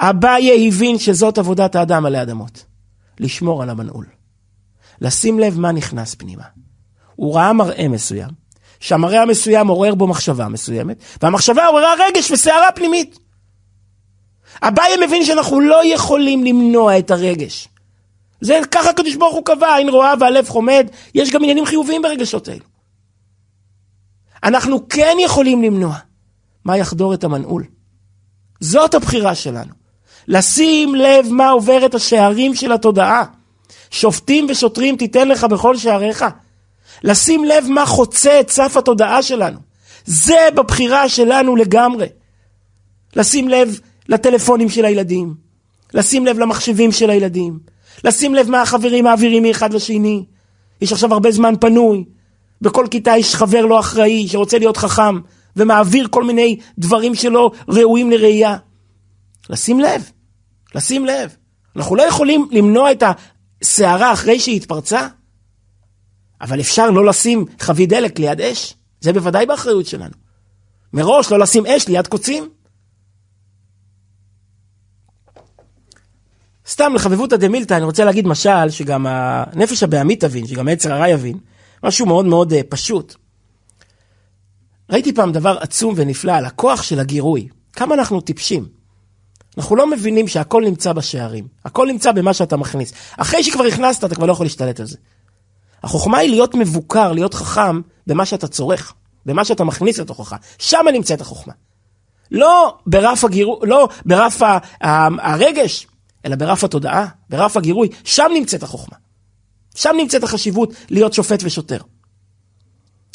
[0.00, 2.64] אביי הבין שזאת עבודת האדם עלי אדמות.
[3.20, 4.06] לשמור על המנעול.
[5.00, 6.44] לשים לב מה נכנס פנימה.
[7.16, 8.30] הוא ראה מראה מסוים,
[8.80, 13.18] שהמראה המסוים עורר בו מחשבה מסוימת, והמחשבה עוררה רגש וסערה פנימית.
[14.62, 17.68] אביי מבין שאנחנו לא יכולים למנוע את הרגש.
[18.40, 22.48] זה ככה הקדוש ברוך הוא קבע, עין רואה והלב חומד, יש גם עניינים חיוביים ברגשות
[22.48, 22.64] האלו.
[24.44, 25.94] אנחנו כן יכולים למנוע
[26.64, 27.64] מה יחדור את המנעול.
[28.60, 29.72] זאת הבחירה שלנו.
[30.28, 33.24] לשים לב מה עובר את השערים של התודעה.
[33.90, 36.24] שופטים ושוטרים תיתן לך בכל שעריך.
[37.04, 39.58] לשים לב מה חוצה את סף התודעה שלנו.
[40.04, 42.06] זה בבחירה שלנו לגמרי.
[43.16, 45.34] לשים לב לטלפונים של הילדים,
[45.94, 47.58] לשים לב למחשבים של הילדים,
[48.04, 50.24] לשים לב מה החברים מעבירים מאחד לשני.
[50.80, 52.04] יש עכשיו הרבה זמן פנוי,
[52.60, 55.20] בכל כיתה יש חבר לא אחראי שרוצה להיות חכם
[55.56, 58.56] ומעביר כל מיני דברים שלא ראויים לראייה.
[59.50, 60.10] לשים לב,
[60.74, 61.36] לשים לב.
[61.76, 63.02] אנחנו לא יכולים למנוע את
[63.62, 65.08] הסערה אחרי שהיא התפרצה,
[66.40, 70.14] אבל אפשר לא לשים חבית דלק ליד אש, זה בוודאי באחריות שלנו.
[70.92, 72.48] מראש לא לשים אש ליד קוצים.
[76.68, 81.38] סתם לחבבותא דמילתא, אני רוצה להגיד משל, שגם הנפש הבעמית תבין, שגם היצר הרע יבין,
[81.82, 83.14] משהו מאוד מאוד אה, פשוט.
[84.90, 87.48] ראיתי פעם דבר עצום ונפלא על הכוח של הגירוי.
[87.72, 88.66] כמה אנחנו טיפשים.
[89.58, 91.48] אנחנו לא מבינים שהכל נמצא בשערים.
[91.64, 92.92] הכל נמצא במה שאתה מכניס.
[93.16, 94.96] אחרי שכבר הכנסת, אתה כבר לא יכול להשתלט על זה.
[95.82, 98.94] החוכמה היא להיות מבוקר, להיות חכם במה שאתה צורך,
[99.26, 100.36] במה שאתה מכניס לתוכך.
[100.58, 101.52] שם נמצאת החוכמה.
[102.30, 104.58] לא ברף, הגירו, לא ברף ה,
[105.22, 105.86] הרגש,
[106.26, 108.96] אלא ברף התודעה, ברף הגירוי, שם נמצאת החוכמה.
[109.74, 111.78] שם נמצאת החשיבות להיות שופט ושוטר.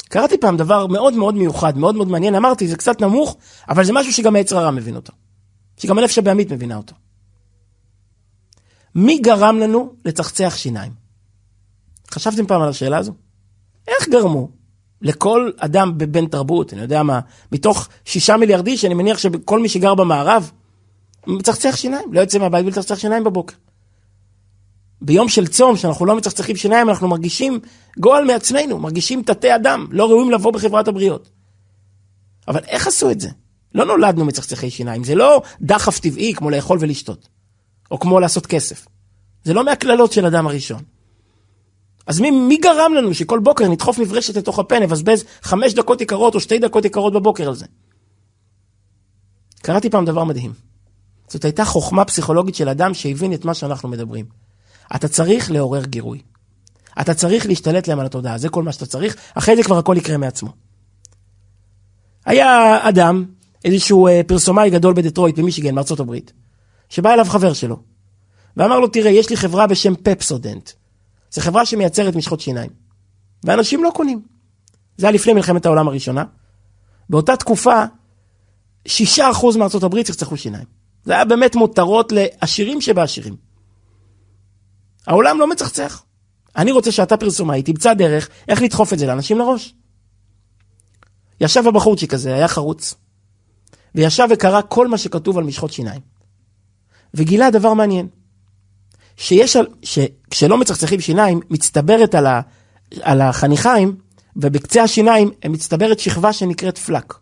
[0.08, 3.36] קראתי פעם דבר מאוד מאוד מיוחד, מאוד מאוד מעניין, אמרתי, זה קצת נמוך,
[3.68, 5.12] אבל זה משהו שגם היצר הרע מבין אותו.
[5.76, 6.94] שגם הנפש הבהמית מבינה אותו.
[8.94, 11.05] מי גרם לנו לצחצח שיניים?
[12.10, 13.12] חשבתם פעם על השאלה הזו?
[13.88, 14.48] איך גרמו
[15.02, 17.20] לכל אדם בבן תרבות, אני יודע מה,
[17.52, 20.50] מתוך שישה מיליארד איש, אני מניח שכל מי שגר במערב,
[21.26, 23.54] מצחצח שיניים, לא יוצא מהבית ולצחצח שיניים בבוקר.
[25.02, 27.60] ביום של צום, שאנחנו לא מצחצחים שיניים, אנחנו מרגישים
[27.98, 31.30] גועל מעצמנו, מרגישים תתי אדם, לא ראויים לבוא בחברת הבריות.
[32.48, 33.28] אבל איך עשו את זה?
[33.74, 37.28] לא נולדנו מצחצחי שיניים, זה לא דחף טבעי כמו לאכול ולשתות,
[37.90, 38.86] או כמו לעשות כסף.
[39.44, 40.82] זה לא מהקללות של אדם הראשון.
[42.06, 46.34] אז מי, מי גרם לנו שכל בוקר נדחוף מברשת לתוך הפה, נבזבז חמש דקות יקרות
[46.34, 47.66] או שתי דקות יקרות בבוקר על זה?
[49.62, 50.52] קראתי פעם דבר מדהים.
[51.28, 54.26] זאת הייתה חוכמה פסיכולוגית של אדם שהבין את מה שאנחנו מדברים.
[54.96, 56.22] אתה צריך לעורר גירוי.
[57.00, 59.94] אתה צריך להשתלט להם על התודעה, זה כל מה שאתה צריך, אחרי זה כבר הכל
[59.98, 60.50] יקרה מעצמו.
[62.26, 63.24] היה אדם,
[63.64, 66.32] איזשהו אה, פרסומאי גדול בדטרויט, במישיגן, מארצות הברית,
[66.88, 67.76] שבא אליו חבר שלו,
[68.56, 70.70] ואמר לו, תראה, יש לי חברה בשם פפסודנט.
[71.30, 72.70] זו חברה שמייצרת משחות שיניים.
[73.44, 74.22] ואנשים לא קונים.
[74.96, 76.24] זה היה לפני מלחמת העולם הראשונה.
[77.10, 77.84] באותה תקופה,
[78.88, 78.90] 6%
[79.58, 80.64] מארצות הברית צחצחו שיניים.
[81.04, 83.36] זה היה באמת מותרות לעשירים שבעשירים.
[85.06, 86.02] העולם לא מצחצח.
[86.56, 89.74] אני רוצה שאתה פרסומאי, תמצא דרך איך לדחוף את זה לאנשים לראש.
[91.40, 92.94] ישב הבחורצ'יק הזה, היה חרוץ,
[93.94, 96.00] וישב וקרא כל מה שכתוב על משחות שיניים.
[97.14, 98.08] וגילה דבר מעניין,
[99.16, 102.40] שיש, שכשלא מצחצחים שיניים, מצטברת על, ה,
[103.00, 103.96] על החניכיים,
[104.36, 107.14] ובקצה השיניים מצטברת שכבה שנקראת פלק.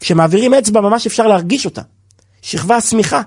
[0.00, 1.82] כשמעבירים אצבע ממש אפשר להרגיש אותה.
[2.42, 3.22] שכבה סמיכה,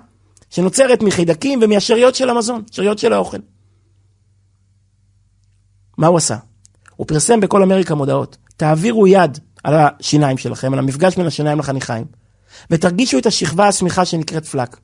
[0.49, 3.37] שנוצרת מחידקים ומהשאריות של המזון, שאריות של האוכל.
[5.97, 6.37] מה הוא עשה?
[6.95, 12.05] הוא פרסם בכל אמריקה מודעות, תעבירו יד על השיניים שלכם, על המפגש בין השיניים לחניכיים,
[12.71, 14.77] ותרגישו את השכבה הסמיכה שנקראת פלק.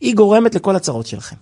[0.00, 1.36] היא גורמת לכל הצרות שלכם.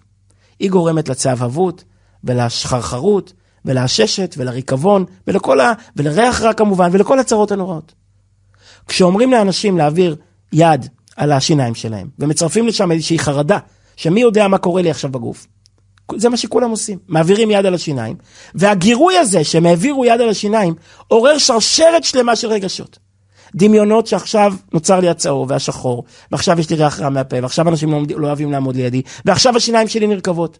[0.60, 1.84] היא גורמת לצהבהבות,
[2.24, 3.32] ולשחרחרות,
[3.64, 5.72] ולעששת, ולריקבון, ולכל ה...
[5.96, 7.94] ולריח רע כמובן, ולכל הצרות הנוראות.
[8.88, 10.16] כשאומרים לאנשים להעביר
[10.52, 13.58] יד על השיניים שלהם, ומצרפים לשם איזושהי חרדה,
[13.96, 15.46] שמי יודע מה קורה לי עכשיו בגוף.
[16.16, 18.16] זה מה שכולם עושים, מעבירים יד על השיניים,
[18.54, 20.74] והגירוי הזה שהם העבירו יד על השיניים,
[21.08, 22.98] עורר שרשרת שלמה של רגשות.
[23.54, 28.00] דמיונות שעכשיו נוצר לי הצהוב והשחור, ועכשיו יש לי ריח רע מהפה, ועכשיו אנשים לא,
[28.16, 30.58] לא אוהבים לעמוד לידי, ועכשיו השיניים שלי נרקבות.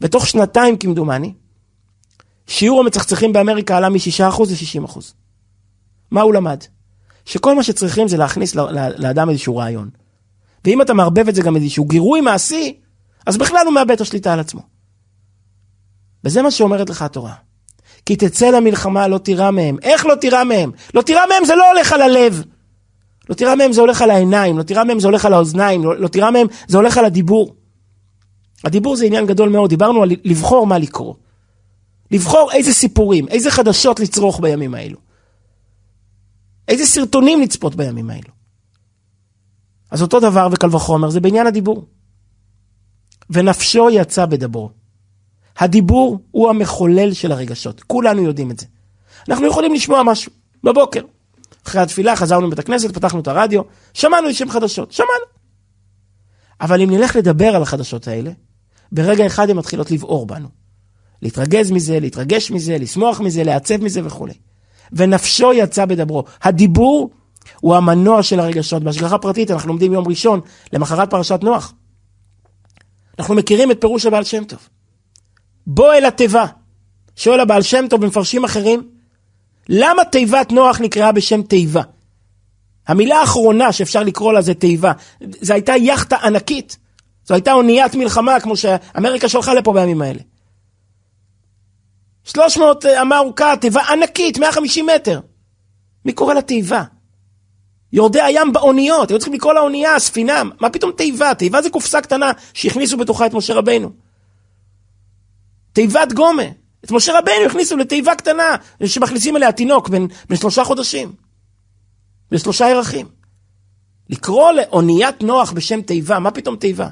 [0.00, 1.32] ותוך שנתיים כמדומני,
[2.46, 5.00] שיעור המצחצחים באמריקה עלה מ-6% ל-60%.
[6.10, 6.60] מה הוא למד?
[7.24, 8.54] שכל מה שצריכים זה להכניס
[8.98, 9.90] לאדם איזשהו רעיון.
[10.64, 12.80] ואם אתה מערבב את זה גם איזשהו גירוי מעשי,
[13.26, 14.60] אז בכלל הוא מאבד את השליטה על עצמו.
[16.24, 17.34] וזה מה שאומרת לך התורה.
[18.06, 19.76] כי תצא למלחמה לא תירא מהם.
[19.82, 20.70] איך לא תירא מהם?
[20.94, 22.44] לא תירא מהם זה לא הולך על הלב.
[23.28, 25.96] לא תירא מהם זה הולך על העיניים, לא תירא מהם זה הולך על האוזניים, לא,
[25.96, 27.54] לא תירא מהם זה הולך על הדיבור.
[28.64, 31.14] הדיבור זה עניין גדול מאוד, דיברנו על לבחור מה לקרוא.
[32.10, 34.98] לבחור איזה סיפורים, איזה חדשות לצרוך בימים האלו.
[36.68, 38.30] איזה סרטונים לצפות בימים האלו.
[39.90, 41.86] אז אותו דבר וקל וחומר זה בעניין הדיבור.
[43.30, 44.70] ונפשו יצא בדברו.
[45.58, 48.66] הדיבור הוא המחולל של הרגשות, כולנו יודעים את זה.
[49.28, 50.32] אנחנו יכולים לשמוע משהו
[50.64, 51.02] בבוקר.
[51.66, 53.62] אחרי התפילה חזרנו מבית הכנסת, פתחנו את הרדיו,
[53.94, 55.24] שמענו איזשהם חדשות, שמענו.
[56.60, 58.30] אבל אם נלך לדבר על החדשות האלה,
[58.92, 60.48] ברגע אחד הן מתחילות לבעור בנו.
[61.22, 64.34] להתרגז מזה, להתרגש מזה, לשמוח מזה, לעצב מזה וכולי.
[64.92, 66.24] ונפשו יצא בדברו.
[66.42, 67.10] הדיבור
[67.60, 68.82] הוא המנוע של הרגשות.
[68.82, 70.40] בהשגחה פרטית אנחנו לומדים יום ראשון,
[70.72, 71.74] למחרת פרשת נוח.
[73.18, 74.68] אנחנו מכירים את פירוש הבעל שם טוב.
[75.66, 76.46] בוא אל התיבה.
[77.16, 78.88] שואל הבעל שם טוב במפרשים אחרים,
[79.68, 81.82] למה תיבת נוח נקראה בשם תיבה?
[82.88, 84.92] המילה האחרונה שאפשר לקרוא לה זה תיבה.
[85.40, 86.76] זו הייתה יאכטה ענקית.
[87.24, 90.20] זו הייתה אוניית מלחמה כמו שאמריקה שלחה לפה בימים האלה.
[92.24, 95.20] 300 אמה ארוכה, תיבה ענקית, 150 מטר.
[96.04, 96.82] מי קורא לה תיבה?
[97.92, 101.34] יורדי הים באוניות, היו צריכים לקרוא לאונייה, הספינה, מה פתאום תיבה?
[101.34, 104.05] תיבה זה קופסה קטנה שהכניסו בתוכה את משה רבנו.
[105.76, 106.42] תיבת גומה.
[106.84, 111.12] את משה רבנו הכניסו לתיבה קטנה, שמכניסים אליה תינוק בן, בן שלושה חודשים.
[112.30, 113.06] בשלושה ירחים.
[114.10, 116.88] לקרוא לאוניית נוח בשם תיבה, מה פתאום תיבה?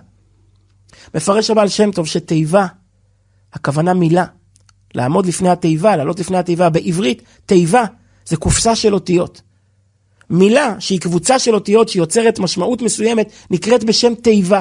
[1.15, 2.67] מפרש הבעל שם טוב שתיבה,
[3.53, 4.25] הכוונה מילה.
[4.95, 6.71] לעמוד לפני התיבה, לעלות לפני התיבה.
[6.71, 7.85] בעברית, תיבה
[8.27, 9.41] זה קופסה של אותיות.
[10.31, 14.61] מילה שהיא קבוצה של אותיות שיוצרת משמעות מסוימת נקראת בשם תיבה.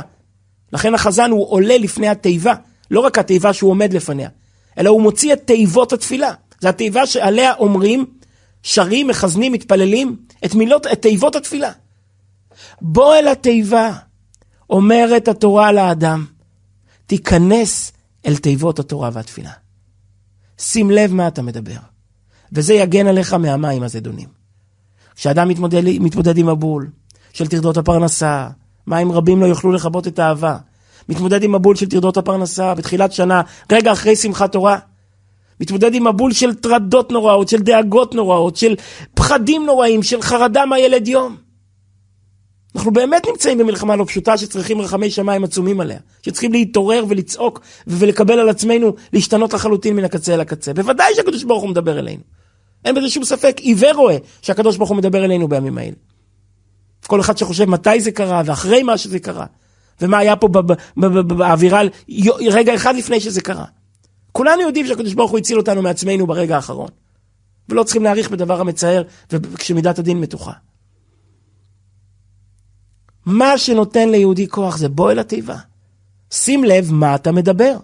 [0.74, 2.54] לכן החזן הוא עולה לפני התיבה,
[2.94, 4.30] לא רק התיבה שהוא עומד לפניה,
[4.78, 6.34] אלא הוא מוציא את תיבות התפילה.
[6.62, 8.06] זו התיבה שעליה אומרים
[8.64, 11.72] שרים, מכזנים, מתפללים את מילות, את תיבות התפילה.
[12.82, 13.94] בוא אל התיבה,
[14.70, 16.26] אומרת התורה לאדם,
[17.06, 17.92] תיכנס
[18.26, 19.52] אל תיבות התורה והתפילה.
[20.58, 21.80] שים לב מה אתה מדבר,
[22.52, 24.30] וזה יגן עליך מהמים הזדונים.
[25.16, 26.90] כשאדם מתמודד, מתמודד עם הבול
[27.34, 28.50] של טרדות הפרנסה,
[28.88, 30.58] מים רבים לא יוכלו לכבות את האהבה.
[31.10, 34.78] מתמודד עם הבול של טרדות הפרנסה בתחילת שנה, רגע אחרי שמחת תורה.
[35.60, 38.76] מתמודד עם מבול של טרדות נוראות, של דאגות נוראות, של
[39.14, 41.36] פחדים נוראים, של חרדה מהילד יום.
[42.76, 48.40] אנחנו באמת נמצאים במלחמה לא פשוטה שצריכים רחמי שמיים עצומים עליה, שצריכים להתעורר ולצעוק ולקבל
[48.40, 50.74] על עצמנו להשתנות לחלוטין מן הקצה אל הקצה.
[50.74, 52.22] בוודאי שהקדוש ברוך הוא מדבר אלינו.
[52.86, 55.96] אין בזה שום ספק, עיוור רואה שהקדוש ברוך הוא מדבר אלינו בימים האלה.
[57.08, 59.46] כל אחד שחושב מתי זה קרה ואחרי מה שזה קרה,
[60.02, 60.48] ומה היה פה
[61.28, 61.82] באווירה
[62.52, 63.66] רגע אחד לפני שזה קרה.
[64.32, 66.90] כולנו יודעים שהקדוש ברוך הוא הציל אותנו מעצמנו ברגע האחרון.
[67.70, 70.52] ולא צריכים להעריך בדבר המצער וכשמידת הדין מתוחה.
[73.26, 75.58] מה שנותן ליהודי כוח זה בוא אל התיבה.
[76.32, 77.78] שים לב מה אתה מדבר.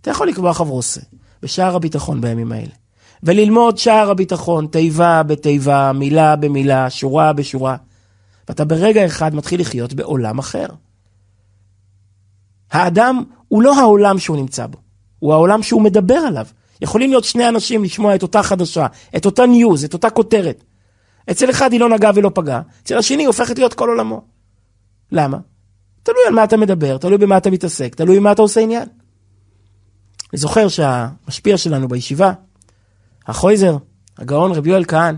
[0.00, 1.00] אתה יכול לקבוע חברוסה
[1.42, 2.72] בשער הביטחון בימים האלה.
[3.22, 7.76] וללמוד שער הביטחון, תיבה בתיבה, מילה במילה, שורה בשורה.
[8.48, 10.66] ואתה ברגע אחד מתחיל לחיות בעולם אחר.
[12.72, 14.78] האדם הוא לא העולם שהוא נמצא בו.
[15.18, 16.46] הוא העולם שהוא מדבר עליו.
[16.82, 20.64] יכולים להיות שני אנשים לשמוע את אותה חדשה, את אותה ניוז, את אותה כותרת.
[21.30, 24.22] אצל אחד היא לא נגעה ולא פגעה, אצל השני היא הופכת להיות כל עולמו.
[25.12, 25.38] למה?
[26.02, 28.88] תלוי על מה אתה מדבר, תלוי במה אתה מתעסק, תלוי במה אתה עושה עניין.
[30.32, 32.32] אני זוכר שהמשפיע שלנו בישיבה,
[33.26, 33.76] החויזר,
[34.18, 35.16] הגאון רבי יואל כהן,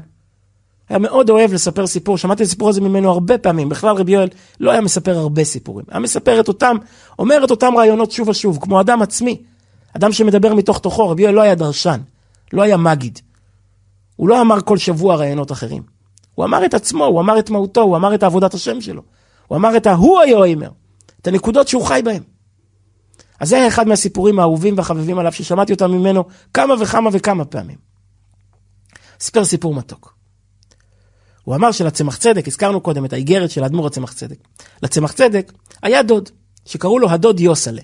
[0.92, 4.28] היה מאוד אוהב לספר סיפור, שמעתי את הסיפור הזה ממנו הרבה פעמים, בכלל רבי יואל
[4.60, 6.76] לא היה מספר הרבה סיפורים, היה מספר את אותם,
[7.18, 9.42] אומר את אותם רעיונות שוב ושוב, כמו אדם עצמי,
[9.96, 12.00] אדם שמדבר מתוך תוכו, רבי יואל לא היה דרשן,
[12.52, 13.18] לא היה מגיד.
[14.16, 15.82] הוא לא אמר כל שבוע רעיונות אחרים.
[16.34, 19.02] הוא אמר את עצמו, הוא אמר את מהותו, הוא אמר את עבודת השם שלו.
[19.46, 20.70] הוא אמר את ההוא היואימר,
[21.20, 22.22] את הנקודות שהוא חי בהן.
[23.40, 26.24] אז זה היה אחד מהסיפורים האהובים והחבבים עליו, ששמעתי אותם ממנו
[26.54, 27.76] כמה וכמה וכמה פעמים.
[29.20, 30.21] סיפר סיפור מתוק.
[31.44, 34.36] הוא אמר שלצמח צדק, הזכרנו קודם את האיגרת של האדמו"ר הצמח צדק.
[34.82, 35.52] לצמח צדק
[35.82, 36.28] היה דוד,
[36.64, 37.82] שקראו לו הדוד יוסלה.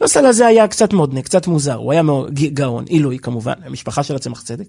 [0.00, 4.42] יוסל הזה היה קצת מודנה, קצת מוזר, הוא היה גאון, עילוי כמובן, המשפחה של הצמח
[4.42, 4.66] צדק.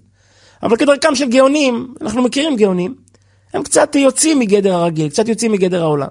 [0.62, 2.94] אבל כדרכם של גאונים, אנחנו מכירים גאונים,
[3.52, 6.08] הם קצת יוצאים מגדר הרגיל, קצת יוצאים מגדר העולם.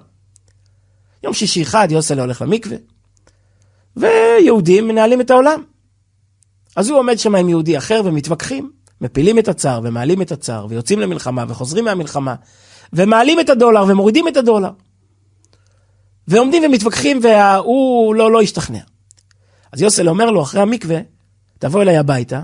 [1.22, 2.76] יום שישי אחד יוסל הולך למקווה,
[3.96, 5.62] ויהודים מנהלים את העולם.
[6.76, 11.00] אז הוא עומד שם עם יהודי אחר ומתווכחים, מפילים את הצער ומעלים את הצער, ויוצאים
[11.00, 12.34] למלחמה וחוזרים מהמלחמה,
[12.92, 14.70] ומעלים את הדולר ומורידים את הדולר.
[16.28, 18.78] ועומדים ומתווכחים והוא לא, לא השתכנע.
[19.72, 20.98] אז יוסל אומר לו, אחרי המקווה,
[21.58, 22.42] תבוא אליי הביתה,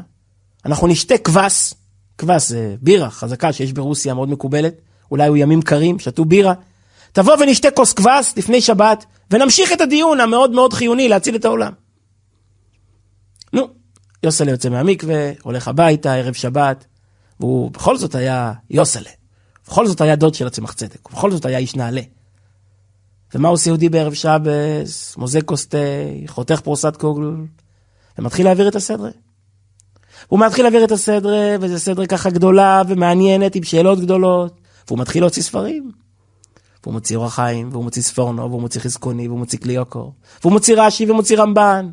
[0.66, 1.74] אנחנו נשתה כבש,
[2.18, 4.74] כבש זה בירה חזקה שיש ברוסיה מאוד מקובלת,
[5.10, 6.54] אולי היו ימים קרים, שתו בירה.
[7.12, 11.72] תבוא ונשתה כוס כבש לפני שבת, ונמשיך את הדיון המאוד מאוד חיוני להציל את העולם.
[14.22, 16.84] יוסלה יוצא מהמקווה, הולך הביתה, ערב שבת,
[17.40, 19.10] והוא בכל זאת היה יוסלה.
[19.66, 22.00] בכל זאת היה דוד של הצמח צדק, ובכל זאת היה איש נעלה.
[23.34, 25.16] ומה עושה יהודי בערב שבס?
[25.16, 25.78] מוזג כוס תה,
[26.26, 27.46] חותך פרוסת קוגלול,
[28.18, 29.10] ומתחיל להעביר את הסדרה.
[30.26, 35.22] הוא מתחיל להעביר את הסדרה, וזו סדרה ככה גדולה ומעניינת עם שאלות גדולות, והוא מתחיל
[35.22, 35.90] להוציא ספרים.
[36.82, 40.74] והוא מוציא אורח חיים, והוא מוציא ספורנו, והוא מוציא חזקוני, והוא מוציא קליוקו, והוא מוציא
[40.78, 41.90] רש"י ומוציא רמב"ן,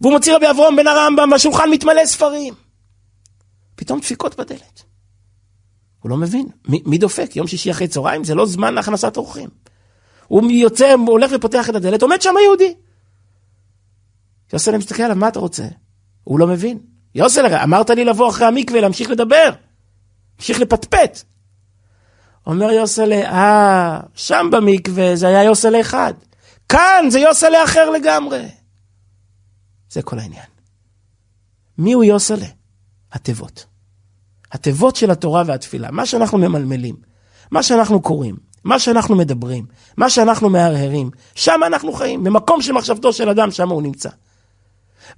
[0.00, 2.54] והוא מוציא רבי אברום בן הרמב"ם, והשולחן מתמלא ספרים.
[3.74, 4.82] פתאום דפיקות בדלת.
[6.00, 7.36] הוא לא מבין, מי, מי דופק?
[7.36, 9.48] יום שישי אחרי צהריים זה לא זמן להכנסת אורחים.
[10.28, 12.74] הוא יוצא, הוא הולך ופותח את הדלת, עומד שם היהודי.
[14.52, 15.64] יוסלם מסתכל עליו, מה אתה רוצה?
[16.24, 16.78] הוא לא מבין.
[17.14, 19.50] יוסלם, אמרת לי לבוא אחרי המקווה, להמשיך לדבר.
[20.38, 21.22] להמשיך לפטפט.
[22.46, 26.14] אומר יוסלה, אה, שם במקווה זה היה יוסלה אחד.
[26.68, 28.48] כאן זה יוסלה אחר לגמרי.
[29.90, 30.46] זה כל העניין.
[31.78, 32.46] מי הוא יוסלה?
[33.12, 33.66] התיבות.
[34.52, 36.96] התיבות של התורה והתפילה, מה שאנחנו ממלמלים,
[37.50, 43.12] מה שאנחנו קוראים, מה שאנחנו מדברים, מה שאנחנו מהרהרים, שם אנחנו חיים, במקום של מחשבתו
[43.12, 44.08] של אדם, שם הוא נמצא.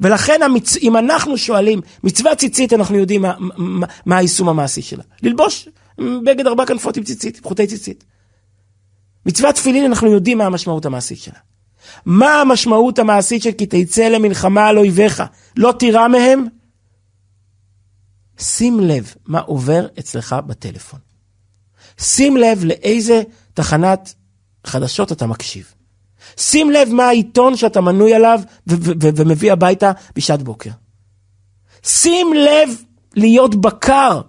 [0.00, 0.76] ולכן המצ...
[0.76, 5.02] אם אנחנו שואלים, מצווה ציצית, אנחנו יודעים מה, מה, מה היישום המעשי שלה.
[5.22, 8.04] ללבוש בגד ארבע כנפות עם ציצית, עם חוטי ציצית.
[9.26, 11.38] מצוות תפילין, אנחנו יודעים מה המשמעות המעשית שלה.
[12.06, 15.22] מה המשמעות המעשית של כי תצא למלחמה על אויביך,
[15.56, 16.46] לא תירא מהם?
[18.38, 21.00] שים לב מה עובר אצלך בטלפון.
[21.98, 23.22] שים לב לאיזה
[23.54, 24.14] תחנת
[24.66, 25.74] חדשות אתה מקשיב.
[26.36, 28.40] שים לב מה העיתון שאתה מנוי עליו
[29.16, 30.70] ומביא הביתה בשעת בוקר.
[31.84, 32.68] שים לב
[33.14, 34.20] להיות בקר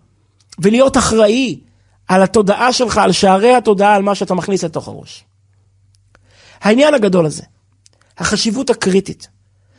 [0.59, 1.59] ולהיות אחראי
[2.07, 5.23] על התודעה שלך, על שערי התודעה, על מה שאתה מכניס לתוך הראש.
[6.61, 7.43] העניין הגדול הזה,
[8.17, 9.27] החשיבות הקריטית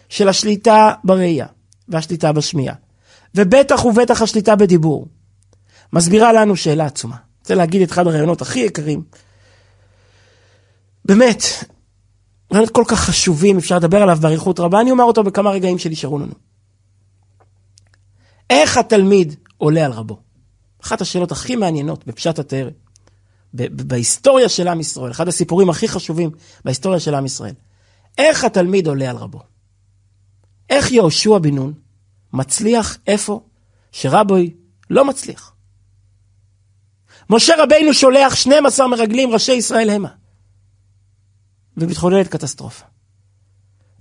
[0.08, 1.46] של השליטה בראייה
[1.88, 2.74] והשליטה בשמיעה,
[3.34, 5.06] ובטח ובטח השליטה בדיבור,
[5.92, 7.16] מסבירה לנו שאלה עצומה.
[7.16, 9.02] אני רוצה להגיד את אחד הרעיונות הכי יקרים.
[11.04, 11.42] באמת,
[12.52, 16.18] רעיונות כל כך חשובים, אפשר לדבר עליו באריכות רבה, אני אומר אותו בכמה רגעים שנשארו
[16.18, 16.34] לנו.
[18.50, 20.20] איך התלמיד עולה על רבו?
[20.84, 22.68] אחת השאלות הכי מעניינות בפשט התאר,
[23.54, 26.30] בהיסטוריה של עם ישראל, אחד הסיפורים הכי חשובים
[26.64, 27.54] בהיסטוריה של עם ישראל.
[28.18, 29.40] איך התלמיד עולה על רבו?
[30.70, 31.72] איך יהושע בן נון
[32.32, 33.40] מצליח איפה
[33.92, 34.54] שרבוי
[34.90, 35.52] לא מצליח?
[37.30, 40.08] משה רבינו שולח 12 מרגלים, ראשי ישראל המה.
[41.76, 42.84] ומתחוללת קטסטרופה.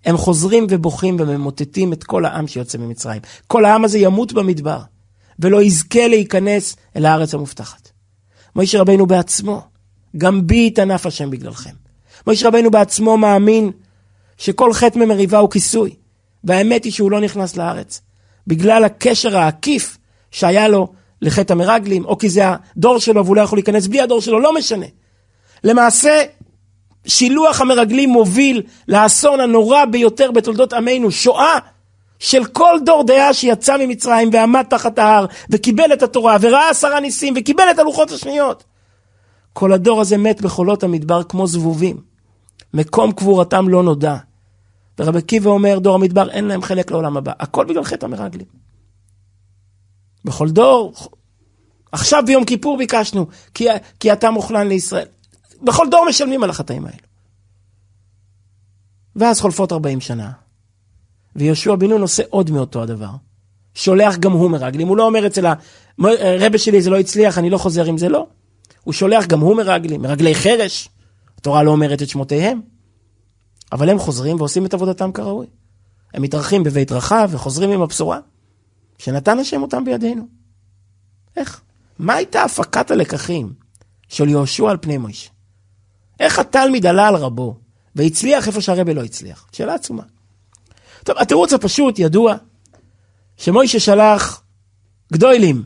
[0.06, 3.22] הם חוזרים ובוכים וממוטטים את כל העם שיוצא ממצרים.
[3.48, 4.82] כל העם הזה ימות במדבר,
[5.40, 7.91] ולא יזכה להיכנס אל הארץ המובטחת.
[8.56, 9.62] מוישה רבינו בעצמו,
[10.18, 11.74] גם בי יתענף השם בגללכם.
[12.28, 13.72] מוישה רבינו בעצמו מאמין
[14.38, 15.96] שכל חטא ממריבה הוא כיסוי,
[16.44, 18.02] והאמת היא שהוא לא נכנס לארץ,
[18.48, 19.98] בגלל הקשר העקיף
[20.32, 20.88] שהיה לו
[21.22, 24.56] לחטא המרגלים, או כי זה הדור שלו והוא לא יכול להיכנס בלי הדור שלו, לא
[24.56, 24.86] משנה.
[25.64, 26.24] למעשה,
[27.06, 31.60] שילוח המרגלים מוביל לאסון הנורא ביותר בתולדות עמנו, שואה
[32.22, 37.34] של כל דור דעה שיצא ממצרים ועמד תחת ההר וקיבל את התורה וראה עשרה ניסים
[37.38, 38.64] וקיבל את הלוחות השניות.
[39.54, 42.02] כל הדור הזה מת בחולות המדבר כמו זבובים.
[42.74, 44.18] מקום קבורתם לא נודע.
[45.00, 47.32] ורבי עקיבא אומר, דור המדבר אין להם חלק לעולם הבא.
[47.40, 48.48] הכל בגלל חטא המרגלים.
[50.26, 50.94] בכל דור,
[51.92, 53.68] עכשיו ביום כיפור ביקשנו, כי,
[54.00, 55.08] כי אתה מוכלן לישראל.
[55.62, 57.08] בכל דור משלמים על החטאים האלו.
[59.16, 60.32] ואז חולפות 40 שנה,
[61.36, 63.10] ויהושע בן נון עושה עוד מאותו הדבר.
[63.74, 65.46] שולח גם הוא מרגלים, הוא לא אומר אצל
[66.40, 68.28] הרבה שלי זה לא הצליח, אני לא חוזר עם זה, לא.
[68.84, 70.90] הוא שולח גם הוא מרגלים, מרגלי חרש,
[71.38, 72.62] התורה לא אומרת את שמותיהם,
[73.72, 75.48] אבל הם חוזרים ועושים את עבודתם כראוי.
[76.14, 78.20] הם מתארחים בבית רחב וחוזרים עם הבשורה,
[78.98, 80.28] שנתן השם אותם בידינו.
[81.38, 81.62] איך?
[82.00, 83.54] מה הייתה הפקת הלקחים
[84.08, 85.30] של יהושע על פני מוישה?
[86.20, 87.56] איך התלמיד עלה על רבו
[87.96, 89.48] והצליח איפה שהרבה לא הצליח?
[89.52, 90.04] שאלה עצומה.
[91.04, 92.36] טוב, התירוץ הפשוט, ידוע,
[93.38, 94.44] שמוישה שלח
[95.14, 95.64] גדולים,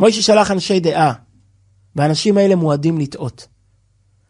[0.00, 1.12] מוישה שלח אנשי דעה,
[1.96, 3.46] והאנשים האלה מועדים לטעות.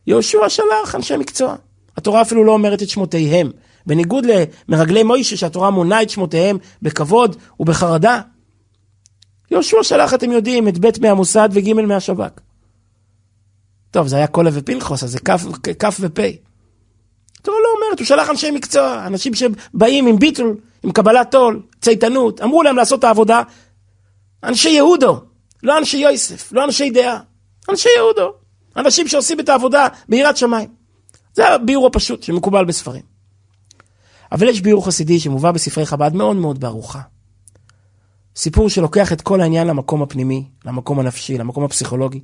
[0.07, 1.57] יהושע שלח אנשי מקצוע.
[1.97, 3.51] התורה אפילו לא אומרת את שמותיהם.
[3.87, 4.25] בניגוד
[4.69, 8.21] למרגלי מוישה שהתורה מונה את שמותיהם בכבוד ובחרדה.
[9.51, 12.41] יהושע שלח, אתם יודעים, את ב' מהמוסד וג' מהשב"כ.
[13.91, 15.19] טוב, זה היה קולה ופנחוס, אז זה
[15.79, 16.21] כ' ופ'.
[17.45, 22.41] התורה לא אומרת, הוא שלח אנשי מקצוע, אנשים שבאים עם ביטול, עם קבלת עול, צייתנות,
[22.41, 23.43] אמרו להם לעשות את העבודה.
[24.45, 25.21] אנשי יהודו,
[25.63, 27.19] לא אנשי יוסף, לא אנשי דעה,
[27.71, 28.33] אנשי יהודו.
[28.77, 30.69] אנשים שעושים את העבודה ביראת שמיים.
[31.35, 33.03] זה הביאור הפשוט שמקובל בספרים.
[34.33, 37.01] אבל יש ביאור חסידי שמובא בספרי חב"ד מאוד מאוד בארוחה.
[38.37, 42.21] סיפור שלוקח את כל העניין למקום הפנימי, למקום הנפשי, למקום הפסיכולוגי,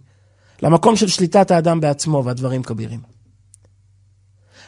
[0.63, 3.20] למקום של שליטת האדם בעצמו והדברים כבירים.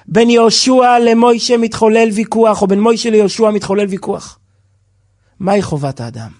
[0.06, 4.38] בין יהושע למוישה מתחולל ויכוח, או בין מוישה ליהושע מתחולל ויכוח.
[5.40, 6.30] מהי חובת האדם?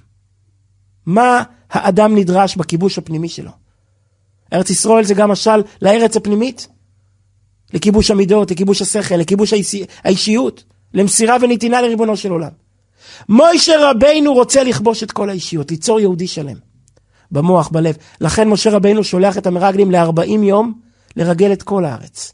[1.07, 3.51] מה האדם נדרש בכיבוש הפנימי שלו?
[4.53, 6.69] ארץ ישראל זה גם משל לארץ הפנימית,
[7.75, 9.55] לכיבוש המידות, לכיבוש השכל, לכיבוש
[10.05, 12.51] האישיות, למסירה ונתינה לריבונו של עולם.
[13.29, 16.57] מוישה רבינו רוצה לכבוש את כל האישיות, ליצור יהודי שלם.
[17.31, 17.97] במוח, בלב.
[18.21, 20.73] לכן משה רבינו שולח את המרגלים ל-40 יום
[21.17, 22.33] לרגל את כל הארץ.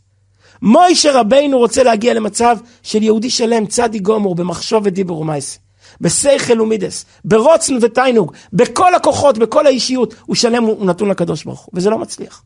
[0.63, 5.59] מוישה רבינו רוצה להגיע למצב של יהודי שלם, צדי גומור, במחשוב ודיבור ומייס.
[6.01, 11.71] בשכל ומידס, ברוצן ותיינוג, בכל הכוחות, בכל האישיות, הוא שלם, הוא נתון לקדוש ברוך הוא,
[11.75, 12.43] וזה לא מצליח.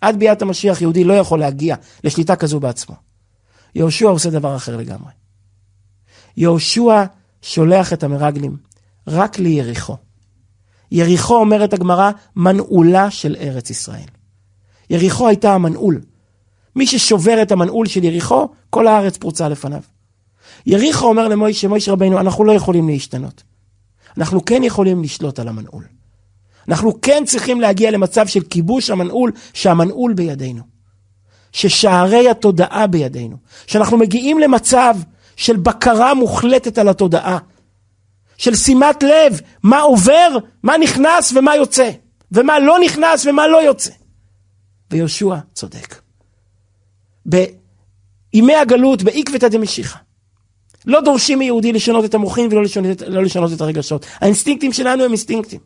[0.00, 2.94] עד ביאת המשיח יהודי לא יכול להגיע לשליטה כזו בעצמו.
[3.74, 5.10] יהושע עושה דבר אחר לגמרי.
[6.36, 7.04] יהושע
[7.42, 8.56] שולח את המרגלים
[9.06, 9.96] רק ליריחו.
[10.90, 14.08] יריחו, אומרת הגמרא, מנעולה של ארץ ישראל.
[14.90, 16.00] יריחו הייתה המנעול.
[16.76, 19.80] מי ששובר את המנעול של יריחו, כל הארץ פרוצה לפניו.
[20.66, 23.42] יריחו אומר למוישה, מוישה רבינו, אנחנו לא יכולים להשתנות.
[24.18, 25.84] אנחנו כן יכולים לשלוט על המנעול.
[26.68, 30.62] אנחנו כן צריכים להגיע למצב של כיבוש המנעול, שהמנעול בידינו.
[31.52, 33.36] ששערי התודעה בידינו.
[33.66, 34.96] שאנחנו מגיעים למצב
[35.36, 37.38] של בקרה מוחלטת על התודעה.
[38.36, 41.90] של שימת לב, מה עובר, מה נכנס ומה יוצא.
[42.32, 43.90] ומה לא נכנס ומה לא יוצא.
[44.90, 46.03] ויהושע צודק.
[47.26, 49.98] בימי הגלות, בעקבתא דמשיחא.
[50.86, 54.06] לא דורשים מיהודי לשנות את המוחין ולא לשנות, לא לשנות את הרגשות.
[54.20, 55.60] האינסטינקטים שלנו הם אינסטינקטים.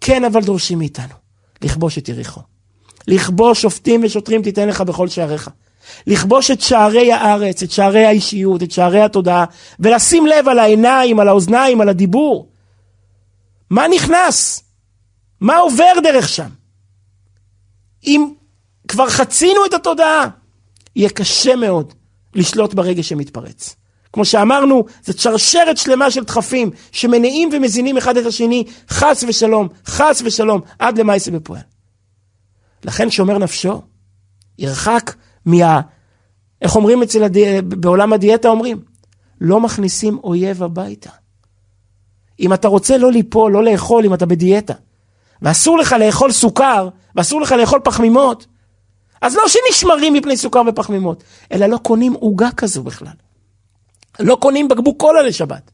[0.00, 1.14] כן, אבל דורשים מאיתנו
[1.62, 2.40] לכבוש את יריחו.
[3.08, 5.50] לכבוש שופטים ושוטרים תיתן לך בכל שעריך.
[6.06, 9.44] לכבוש את שערי הארץ, את שערי האישיות, את שערי התודעה,
[9.80, 12.48] ולשים לב על העיניים, על האוזניים, על הדיבור.
[13.70, 14.62] מה נכנס?
[15.40, 16.48] מה עובר דרך שם?
[18.06, 18.32] אם
[18.92, 20.28] כבר חצינו את התודעה,
[20.96, 21.92] יהיה קשה מאוד
[22.34, 23.76] לשלוט ברגש שמתפרץ.
[24.12, 30.22] כמו שאמרנו, זאת שרשרת שלמה של דחפים שמניעים ומזינים אחד את השני, חס ושלום, חס
[30.24, 31.62] ושלום, עד למעשה בפועל.
[32.84, 33.82] לכן שומר נפשו,
[34.58, 35.14] ירחק
[35.46, 35.80] מה...
[36.62, 37.62] איך אומרים אצל הדי...
[37.62, 38.80] בעולם הדיאטה אומרים?
[39.40, 41.10] לא מכניסים אויב הביתה.
[42.40, 44.74] אם אתה רוצה לא ליפול, לא לאכול, אם אתה בדיאטה,
[45.42, 48.46] ואסור לך לאכול סוכר, ואסור לך לאכול פחמימות,
[49.22, 53.12] אז לא שנשמרים מפני סוכר ופחמימות, אלא לא קונים עוגה כזו בכלל.
[54.20, 55.70] לא קונים בקבוק קולה לשבת.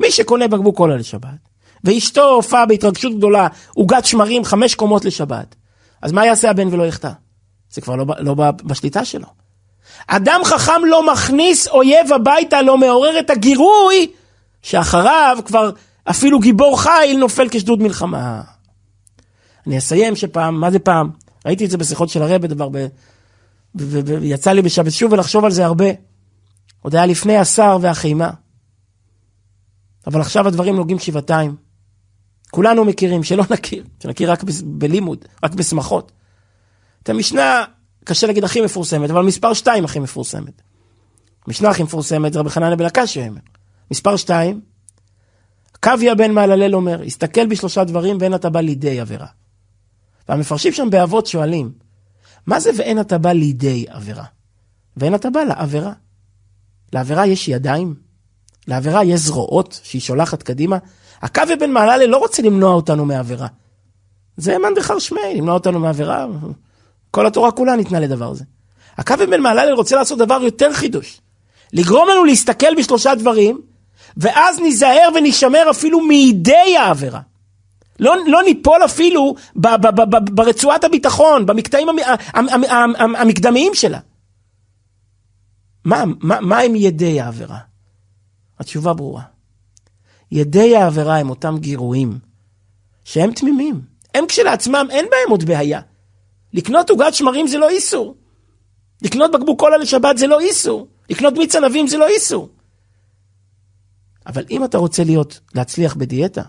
[0.00, 1.48] מי שקונה בקבוק קולה לשבת,
[1.84, 5.54] ואשתו הופעה בהתרגשות גדולה, עוגת שמרים חמש קומות לשבת,
[6.02, 7.10] אז מה יעשה הבן ולא יחטא?
[7.70, 8.34] זה כבר לא, לא
[8.64, 9.26] בשליטה שלו.
[10.06, 14.10] אדם חכם לא מכניס אויב הביתה, לא מעורר את הגירוי,
[14.62, 15.70] שאחריו כבר
[16.04, 18.42] אפילו גיבור חיל נופל כשדוד מלחמה.
[19.66, 21.10] אני אסיים שפעם, מה זה פעם?
[21.46, 22.68] ראיתי את זה בשיחות של הרבי דבר,
[23.74, 25.86] ויצא לי בשבת שוב ולחשוב על זה הרבה.
[26.82, 28.30] עוד היה לפני השר והחימה.
[30.06, 31.56] אבל עכשיו הדברים נוגעים שבעתיים.
[32.50, 36.12] כולנו מכירים, שלא נכיר, שנכיר רק בלימוד, רק בשמחות.
[37.02, 37.64] את המשנה,
[38.04, 40.62] קשה להגיד הכי מפורסמת, אבל מספר שתיים הכי מפורסמת.
[41.46, 43.40] המשנה הכי מפורסמת זה רבי חנניה בן הקשי אומר.
[43.90, 44.60] מספר שתיים,
[45.80, 49.26] קוויה בן מעללל אומר, הסתכל בשלושה דברים ואין אתה בא לידי עבירה.
[50.28, 51.72] והמפרשים שם באבות שואלים,
[52.46, 54.24] מה זה ואין אתה בא לידי עבירה?
[54.96, 55.92] ואין אתה בא לעבירה.
[56.92, 57.94] לעבירה יש ידיים,
[58.68, 60.78] לעבירה יש זרועות שהיא שולחת קדימה.
[61.22, 63.46] הקוויה בן מעללל לא רוצה למנוע אותנו מעבירה.
[64.36, 66.26] זה מאן דחר שמי, למנוע אותנו מעבירה.
[67.10, 68.44] כל התורה כולה ניתנה לדבר זה.
[68.98, 71.20] הקוויה בן מעללל רוצה לעשות דבר יותר חידוש.
[71.72, 73.60] לגרום לנו להסתכל בשלושה דברים,
[74.16, 77.20] ואז ניזהר ונשמר אפילו מידי העבירה.
[78.00, 81.96] לא, לא ניפול אפילו ב, ב, ב, ב, ברצועת הביטחון, במקטעים המ,
[82.34, 83.98] המ, המ, המקדמיים שלה.
[85.84, 87.58] מה, מה, מה הם ידי העבירה?
[88.58, 89.22] התשובה ברורה.
[90.32, 92.18] ידי העבירה הם אותם גירויים
[93.04, 93.80] שהם תמימים.
[94.14, 95.80] הם כשלעצמם, אין בהם עוד בעיה.
[96.52, 98.16] לקנות עוגת שמרים זה לא איסור.
[99.02, 100.88] לקנות בקבוק קולה לשבת זה לא איסור.
[101.10, 102.48] לקנות מיץ ענבים זה לא איסור.
[104.26, 106.42] אבל אם אתה רוצה להיות, להצליח בדיאטה,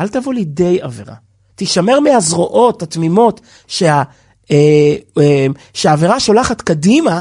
[0.00, 1.14] אל תבוא לידי עבירה.
[1.54, 4.02] תישמר מהזרועות התמימות שה,
[4.50, 7.20] אה, אה, שהעבירה שולחת קדימה,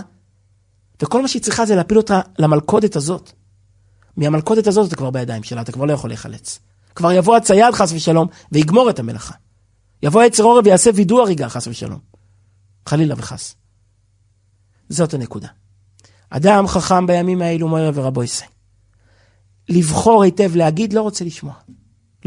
[1.02, 3.32] וכל מה שהיא צריכה זה להפיל אותה למלכודת הזאת.
[4.18, 6.60] מהמלכודת הזאת אתה כבר בידיים שלה, אתה כבר לא יכול להיחלץ.
[6.96, 9.34] כבר יבוא הצייד חס ושלום ויגמור את המלאכה.
[10.04, 12.00] יבוא היצר עורב ויעשה וידוא הריגה חס ושלום.
[12.86, 13.56] חלילה וחס.
[14.90, 15.48] זאת הנקודה.
[16.30, 18.46] אדם חכם בימים האלו מויר ורבו יעשה.
[19.70, 21.54] לבחור היטב להגיד לא רוצה לשמוע.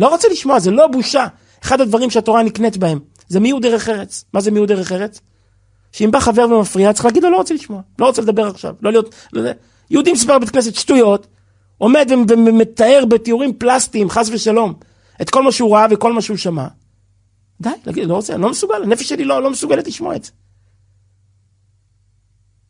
[0.01, 1.26] לא רוצה לשמוע, זה לא בושה.
[1.62, 2.98] אחד הדברים שהתורה נקנית בהם,
[3.28, 4.24] זה מיהו דרך ארץ.
[4.32, 5.20] מה זה מיהו דרך ארץ?
[5.92, 8.92] שאם בא חבר ומפריע, צריך להגיד לו, לא רוצה לשמוע, לא רוצה לדבר עכשיו, לא
[8.92, 9.14] להיות...
[9.32, 9.51] לא,
[9.90, 11.26] יהודי מספר בית כנסת שטויות,
[11.78, 14.74] עומד ומתאר בתיאורים פלסטיים, חס ושלום,
[15.22, 16.66] את כל מה שהוא ראה וכל מה שהוא שמע.
[17.61, 20.30] די, להגיד, לא רוצה, אני לא מסוגל, הנפש שלי לא, לא מסוגלת לשמוע את זה.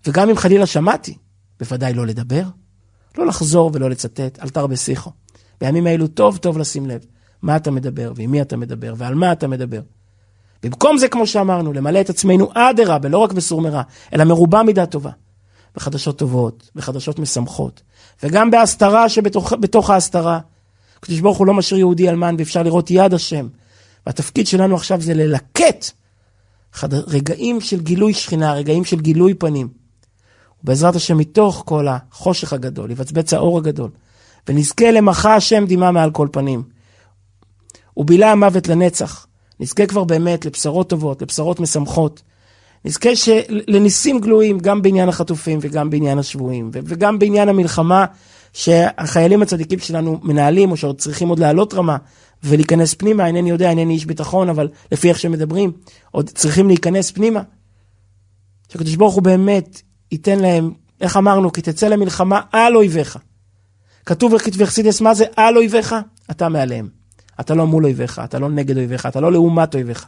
[0.07, 1.17] וגם אם חלילה שמעתי,
[1.61, 2.43] בוודאי לא לדבר,
[3.19, 5.11] לא לחזור ולא לצטט, אל תרבה שיחו.
[5.61, 7.05] בימים האלו טוב טוב לשים לב
[7.43, 9.81] מה אתה מדבר, ועם מי אתה מדבר, ועל מה אתה מדבר.
[10.63, 13.83] במקום זה, כמו שאמרנו, למלא את עצמנו אדרבה, ולא רק בסור מרע,
[14.15, 15.11] אלא מרובה מידה טובה.
[15.75, 17.83] בחדשות טובות, בחדשות משמחות,
[18.23, 20.39] וגם בהסתרה שבתוך ההסתרה.
[20.99, 23.49] הקדוש ברוך הוא לא משאיר יהודי אלמן, ואפשר לראות יד השם.
[24.07, 25.91] והתפקיד שלנו עכשיו זה ללקט
[26.85, 29.69] רגעים של גילוי שכינה, רגעים של גילוי פנים.
[30.65, 33.91] ובעזרת השם, מתוך כל החושך הגדול, יבצבץ האור הגדול,
[34.49, 36.63] ונזכה למחה השם דמעה מעל כל פנים.
[38.01, 39.27] ובילה המוות לנצח.
[39.61, 42.23] נזכה כבר באמת לבשרות טובות, לבשרות משמחות.
[42.85, 43.41] נזכה של...
[43.49, 48.05] לניסים גלויים גם בעניין החטופים וגם בעניין השבויים וגם בעניין המלחמה
[48.53, 51.97] שהחיילים הצדיקים שלנו מנהלים או שעוד צריכים עוד לעלות רמה
[52.45, 55.73] ולהיכנס פנימה, אינני יודע, אינני איש ביטחון, אבל לפי איך שמדברים,
[56.11, 57.43] עוד צריכים להיכנס פנימה.
[58.69, 59.83] שהקדוש ברוך הוא באמת
[60.13, 63.19] ייתן להם, איך אמרנו, כי תצא למלחמה על אויביך.
[64.07, 65.95] כתוב בכתבי חסידס, מה זה על אויביך?
[66.31, 67.00] אתה מעליהם.
[67.41, 70.07] אתה לא מול אויביך, אתה לא נגד אויביך, אתה לא לעומת אויביך.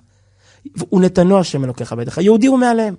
[0.92, 2.18] ונתנו השם אלוקיך בידיך.
[2.18, 2.94] יהודי הוא מעליהם.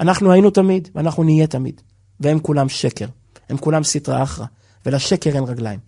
[0.00, 1.80] אנחנו היינו תמיד, ואנחנו נהיה תמיד.
[2.20, 3.06] והם כולם שקר.
[3.48, 4.46] הם כולם סטרא אחרא,
[4.86, 5.78] ולשקר אין רגליים.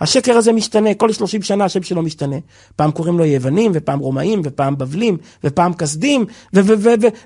[0.00, 2.36] השקר הזה משתנה, כל 30 שנה השם שלו משתנה.
[2.76, 6.24] פעם קוראים לו יוונים, ופעם רומאים, ופעם בבלים, ופעם כסדים,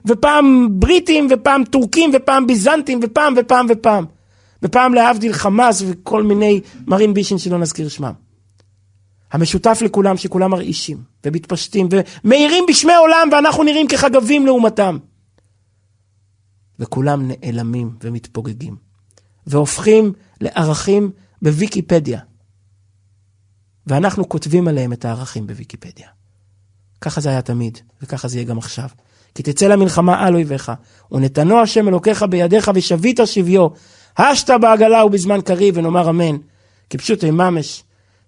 [0.07, 4.05] ופעם בריטים, ופעם טורקים, ופעם ביזנטים, ופעם ופעם ופעם.
[4.63, 8.26] ופעם להבדיל חמאס וכל מיני מרין בישין שלא נזכיר שמם.
[9.33, 11.89] המשותף לכולם שכולם מרעישים ומתפשטים
[12.25, 14.99] ומאירים בשמי עולם ואנחנו נראים כחגבים לעומתם.
[16.79, 18.77] וכולם נעלמים ומתפוגגים
[19.47, 21.11] והופכים לערכים
[21.43, 22.21] בוויקיפדיה.
[23.87, 26.09] ואנחנו כותבים עליהם את הערכים בוויקיפדיה.
[27.01, 28.89] ככה זה היה תמיד, וככה זה יהיה גם עכשיו.
[29.35, 30.73] כי תצא למלחמה על אויביך,
[31.13, 33.67] ונתנו השם אלוקיך בידיך ושבית שביו,
[34.17, 36.37] השת בעגלה ובזמן קריב, ונאמר אמן.
[36.91, 37.85] כפשוטי ממש,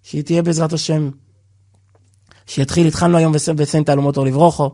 [0.09, 1.11] שהיא תהיה בעזרת השם,
[2.47, 4.71] שיתחיל, התחלנו היום בסן תעלומות אור לברוכו,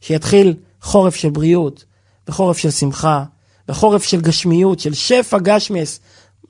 [0.00, 1.84] שיתחיל חורף של בריאות,
[2.28, 3.24] וחורף של שמחה,
[3.68, 6.00] וחורף של גשמיות, של שפע גשמיאס.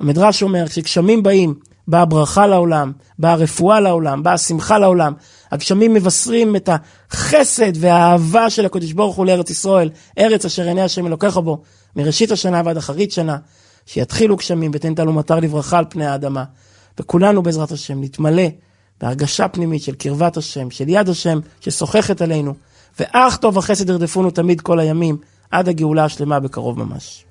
[0.01, 1.55] המדרש אומר, כשגשמים באים,
[1.89, 5.13] באה ברכה לעולם, באה רפואה לעולם, באה שמחה לעולם.
[5.51, 6.69] הגשמים מבשרים את
[7.11, 11.63] החסד והאהבה של הקדוש ברוך הוא לארץ ישראל, ארץ אשר עיני השם אלוקיך בו,
[11.97, 13.37] מראשית השנה ועד אחרית שנה,
[13.87, 16.45] שיתחילו גשמים ותן תלו מטר לברכה על פני האדמה.
[17.01, 18.43] וכולנו בעזרת השם נתמלא
[19.01, 22.55] בהרגשה פנימית של קרבת השם, של יד השם ששוחחת עלינו,
[23.01, 25.17] ואך טוב החסד ירדפונו תמיד כל הימים,
[25.51, 27.25] עד הגאולה השלמה בקרוב ממש.